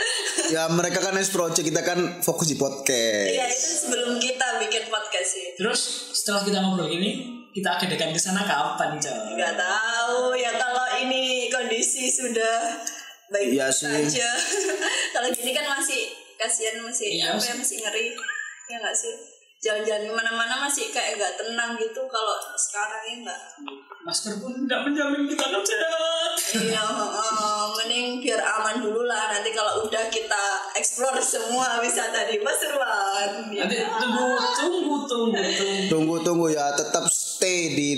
ya 0.54 0.68
mereka 0.68 1.00
kan 1.00 1.16
next 1.16 1.32
project 1.32 1.64
kita 1.64 1.80
kan 1.80 2.20
fokus 2.20 2.52
di 2.52 2.56
podcast. 2.60 3.32
Iya 3.32 3.48
itu 3.48 3.68
sebelum 3.88 4.20
kita 4.20 4.60
bikin 4.60 4.92
podcast 4.92 5.28
sih. 5.32 5.46
Terus 5.56 5.80
setelah 6.12 6.44
kita 6.44 6.58
ngobrol 6.60 6.92
ini, 6.92 7.10
kita 7.56 7.80
akan 7.80 8.12
ke 8.12 8.20
sana 8.20 8.44
kapan, 8.44 9.00
coy? 9.00 9.40
nggak 9.40 9.56
tahu. 9.56 10.36
Ya 10.36 10.52
kalau 10.60 10.84
ini 11.00 11.48
kondisi 11.48 12.12
sudah 12.12 12.76
baik 13.32 13.56
Iya 13.56 13.72
sih. 13.72 13.88
saja 13.88 14.30
kalau 15.16 15.32
gini 15.32 15.50
kan 15.56 15.64
masih 15.64 16.12
kasihan 16.36 16.78
masih 16.84 17.08
Iya 17.08 17.32
apa 17.32 17.40
ya 17.40 17.54
masih 17.56 17.76
ngeri. 17.80 18.06
Ya 18.68 18.76
nggak 18.84 18.92
sih 18.92 19.35
jalan-jalan 19.56 20.04
ke 20.04 20.14
mana-mana 20.14 20.54
masih 20.68 20.92
kayak 20.92 21.16
nggak 21.16 21.34
tenang 21.40 21.74
gitu 21.80 22.04
kalau 22.06 22.36
sekarang 22.54 23.02
ya 23.08 23.14
nggak 23.24 23.40
Masker 24.06 24.38
pun 24.38 24.54
tidak 24.54 24.86
menjamin 24.86 25.26
kita 25.26 25.50
akan 25.50 25.62
sehat. 25.66 26.30
iya 26.62 26.78
heeh. 26.78 27.64
mending 27.74 28.22
biar 28.22 28.38
aman 28.38 28.78
dulu 28.78 29.02
lah 29.02 29.34
nanti 29.34 29.50
kalau 29.50 29.82
udah 29.82 30.06
kita 30.06 30.44
explore 30.78 31.18
semua 31.18 31.82
wisata 31.82 32.30
di 32.30 32.38
Pasuruan 32.38 33.50
Nanti 33.50 33.82
tunggu, 33.82 34.26
tunggu, 34.54 34.96
tunggu, 35.10 35.38
tunggu. 35.58 35.90
tunggu 35.90 36.16
tunggu 36.22 36.46
ya 36.54 36.70
tetap 36.78 37.10
stay 37.10 37.74
di 37.74 37.90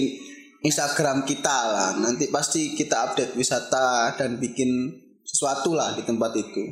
Instagram 0.64 1.28
kita 1.28 1.58
lah 1.68 1.90
nanti 2.00 2.32
pasti 2.32 2.72
kita 2.72 3.12
update 3.12 3.36
wisata 3.36 4.16
dan 4.16 4.40
bikin 4.40 4.88
sesuatu 5.28 5.76
lah 5.76 5.92
di 5.92 6.08
tempat 6.08 6.32
itu 6.40 6.62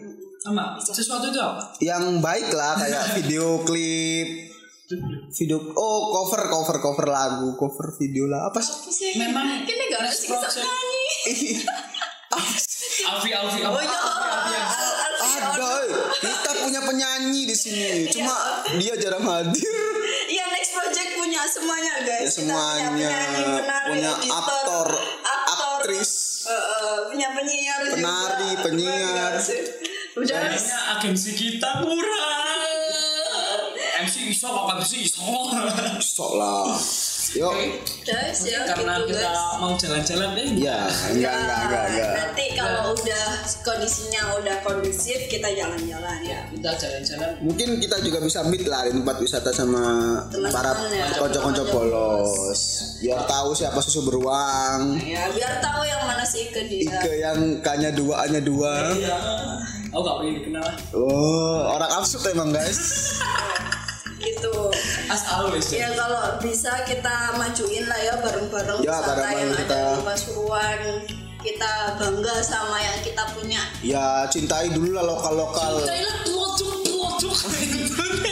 Sama, 0.40 0.80
sesuatu 0.80 1.28
itu 1.28 1.36
apa? 1.36 1.76
yang 1.84 2.24
baik 2.24 2.48
lah 2.56 2.72
kayak 2.80 3.04
video 3.20 3.60
klip 3.68 4.55
video 5.28 5.58
oh 5.74 5.98
cover 6.14 6.46
cover 6.46 6.76
cover 6.78 7.06
lagu 7.06 7.58
cover 7.58 7.90
video 7.96 8.30
lah 8.30 8.46
apa 8.46 8.62
sih? 8.62 9.18
Memang 9.18 9.66
ini 9.66 9.84
gak 9.90 10.02
project. 10.06 10.62
nyanyi 10.62 11.46
Apa 12.26 12.46
sih? 12.46 12.66
Alfi, 13.02 13.30
Alfi, 13.30 13.60
oh 13.62 13.70
Alfi, 13.70 13.86
iya 13.86 13.98
Alfi, 13.98 14.56
Alfi 14.56 15.30
yang 15.36 15.50
ada 15.52 15.70
kita 16.16 16.50
punya 16.58 16.80
penyanyi 16.82 17.42
di 17.44 17.54
sini 17.54 17.90
cuma 18.08 18.34
dia 18.74 18.94
jarang 18.96 19.22
hadir 19.22 19.74
Iya 20.26 20.42
next 20.50 20.74
project 20.74 21.10
punya 21.14 21.42
semuanya 21.46 22.02
guys. 22.02 22.26
Ya, 22.26 22.26
Kita 22.26 22.34
semuanya. 22.42 22.88
punya 22.90 23.08
penyanyi, 23.08 23.42
penari, 23.62 23.86
Punya 23.86 24.10
editor, 24.10 24.34
aktor, 24.34 24.88
aktor, 25.22 25.78
aktris. 25.78 26.10
eh, 26.42 26.52
eh, 26.52 26.96
punya 27.06 27.28
penyiar 27.30 27.80
Penari, 27.86 28.50
juga. 28.50 28.62
penyiar. 28.66 29.32
Udah 30.16 30.40
agensi 30.98 31.30
kita 31.32 31.70
kurang. 31.78 32.35
MC 34.06 34.30
iso 34.30 34.46
kok 34.46 34.66
MC 34.76 34.92
iso. 35.02 35.18
sok 35.98 36.32
lah 36.38 36.70
yuk 37.28 37.52
guys 38.00 38.38
ya 38.40 38.62
Karena 38.64 39.02
gitu 39.02 39.12
kita 39.12 39.26
guys. 39.26 39.58
mau 39.58 39.74
jalan-jalan 39.74 40.30
eh. 40.36 40.48
ya 40.56 40.78
enggak 41.10 41.34
enggak 41.34 41.58
enggak 41.60 41.84
enggak 41.90 42.12
Nanti 42.16 42.44
kalau 42.54 42.94
udah 42.94 43.26
kondisinya 43.60 44.22
udah 44.38 44.56
kondusif 44.62 45.26
kita 45.26 45.48
jalan-jalan 45.50 46.16
ya. 46.22 46.40
Kita 46.46 46.70
jalan-jalan. 46.72 47.30
mungkin 47.42 47.68
kita 47.76 47.96
juga 48.00 48.18
bisa 48.22 48.46
meet 48.46 48.64
lah 48.64 48.86
di 48.86 48.94
tempat 48.94 49.16
wisata 49.18 49.50
sama 49.50 49.82
Teman-teman 50.28 50.54
para 50.54 50.72
ya. 50.88 51.06
konco-konco 51.18 51.62
bolos 51.66 52.60
biar 52.96 53.20
tahu 53.26 53.50
siapa 53.52 53.78
susu 53.80 54.06
beruang 54.06 54.96
Ya 54.96 55.26
biar 55.28 55.58
tahu 55.58 55.82
yang 55.82 56.00
mana 56.00 56.22
sih 56.22 56.48
ke 56.48 56.62
dia. 56.64 56.86
Ike 56.86 57.12
yang 57.18 57.38
kanya 57.60 57.90
dua 57.90 58.22
hanya 58.22 58.38
dua 58.38 58.70
Aku 59.88 60.00
gak 60.00 60.16
pengen 60.20 60.34
dikenal. 60.38 60.66
oh 60.94 61.72
orang 61.72 61.90
absurd 61.90 62.22
emang 62.28 62.52
guys 62.52 62.78
Gitu. 64.16 64.54
As 65.06 65.22
always. 65.28 65.68
Ya 65.68 65.92
kalau 65.92 66.38
bisa 66.38 66.72
kita 66.82 67.36
majuin 67.36 67.84
lah 67.84 67.98
ya 67.98 68.14
bareng-bareng 68.18 68.80
Ya, 68.80 68.96
wisata 68.96 69.28
yang 69.30 69.50
kita. 69.52 69.74
ada 69.74 69.92
di 69.92 70.02
Pasuruan. 70.02 70.80
Kita 71.38 71.70
bangga 71.94 72.36
sama 72.40 72.74
yang 72.76 72.98
kita 73.00 73.22
punya. 73.30 73.62
ya 73.78 74.26
cintai 74.26 74.66
dulu 74.68 74.90
lah 74.90 75.06
lokal 75.12 75.32
lokal 75.36 75.78
Thailand 75.80 76.20
pelocok 76.24 76.74
pelocok. 76.82 77.34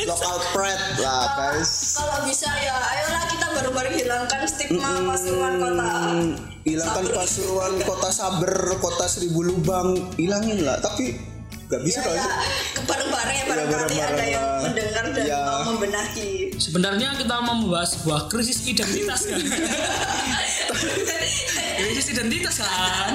lokal 0.04 0.36
pride 0.50 0.98
lah 0.98 1.22
guys 1.38 1.94
Kalau 1.94 2.26
bisa 2.26 2.50
ya 2.58 2.74
ayolah 2.74 3.22
kita 3.24 3.46
bareng-bareng 3.48 3.94
hilangkan 3.94 4.40
stigma 4.44 4.90
Pasuruan 5.06 5.54
kota. 5.56 5.86
Hmm, 5.86 6.28
hilangkan 6.62 7.06
pasuruan 7.14 7.72
kota 7.80 8.10
saber 8.10 8.52
kota 8.76 9.06
seribu 9.06 9.40
lubang 9.44 9.94
hilangin 10.14 10.60
lah 10.60 10.82
tapi 10.82 11.14
gak 11.64 11.80
bisa 11.82 11.98
Ya, 11.98 12.04
kali 12.04 12.18
ya, 12.18 12.26
bareng-bareng 12.84 13.34
ya 13.34 13.44
barangkali 13.44 13.48
bareng-bareng 13.48 14.14
ada 14.14 14.24
yang 14.24 14.46
mendengar 14.62 15.04
dan 15.10 15.24
Ya. 15.24 15.40
mau 15.40 15.62
membenahi. 15.72 16.32
Sebenarnya 16.54 17.08
kita 17.16 17.34
mau 17.40 17.56
membahas 17.56 17.96
sebuah 17.96 18.28
krisis 18.28 18.60
identitas 18.64 19.20
kan. 19.24 19.40
krisis 21.80 22.06
identitas 22.10 22.54
kan. 22.60 23.12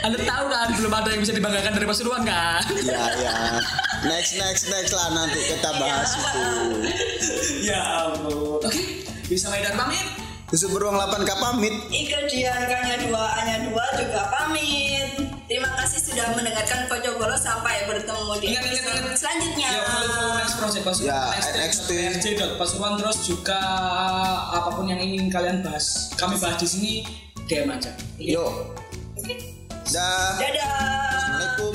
Anda 0.00 0.16
tahu 0.16 0.44
kan 0.48 0.68
belum 0.76 0.92
ada 0.94 1.08
yang 1.12 1.20
bisa 1.20 1.32
dibanggakan 1.32 1.72
dari 1.72 1.84
Pasuruan 1.84 2.24
kan? 2.24 2.64
ya 2.80 3.04
ya 3.20 3.32
next 4.02 4.36
next 4.36 4.68
next 4.68 4.92
lah 4.92 5.12
nanti 5.12 5.40
kita 5.44 5.70
bahas 5.76 6.16
itu 6.16 6.44
ya 7.62 8.08
ampun. 8.08 8.60
Oke, 8.64 9.04
bisa 9.26 9.48
Maidan 9.48 9.76
pamit. 9.76 10.06
Susu 10.50 10.66
beruang 10.66 10.98
8K 10.98 11.30
pamit 11.38 11.70
Ike 11.94 12.26
Dian 12.26 12.66
Kanya 12.66 12.98
dua 13.06 13.22
Anya 13.38 13.70
dua 13.70 13.84
juga 13.94 14.34
pamit. 14.34 15.09
Sudah 16.10 16.26
mendengarkan 16.34 16.90
Kocok 16.90 17.14
Bolos 17.22 17.38
sampai 17.38 17.86
bertemu 17.86 18.32
di 18.42 18.46
Ingat, 18.50 18.62
ingat, 18.66 18.82
ingat. 18.98 19.14
selanjutnya. 19.14 19.68
Ya, 19.70 19.80
follow 19.86 20.10
follow 20.10 20.32
next 20.42 20.54
project 20.58 20.82
Pasuruan. 20.82 21.06
Ya, 21.06 21.20
NXT. 21.54 21.88
NXT. 22.18 22.26
Pasuruan 22.58 22.92
terus 22.98 23.18
juga 23.22 23.60
apa 24.50 24.74
pun 24.74 24.90
yang 24.90 24.98
ingin 24.98 25.30
kalian 25.30 25.62
bahas. 25.62 26.10
Kami 26.18 26.34
bahas 26.42 26.58
di 26.58 26.66
sini 26.66 26.92
DM 27.46 27.70
aja. 27.70 27.94
yuk 28.18 28.50
dah 29.90 30.38
Dadah. 30.38 30.70
Assalamualaikum 31.14 31.74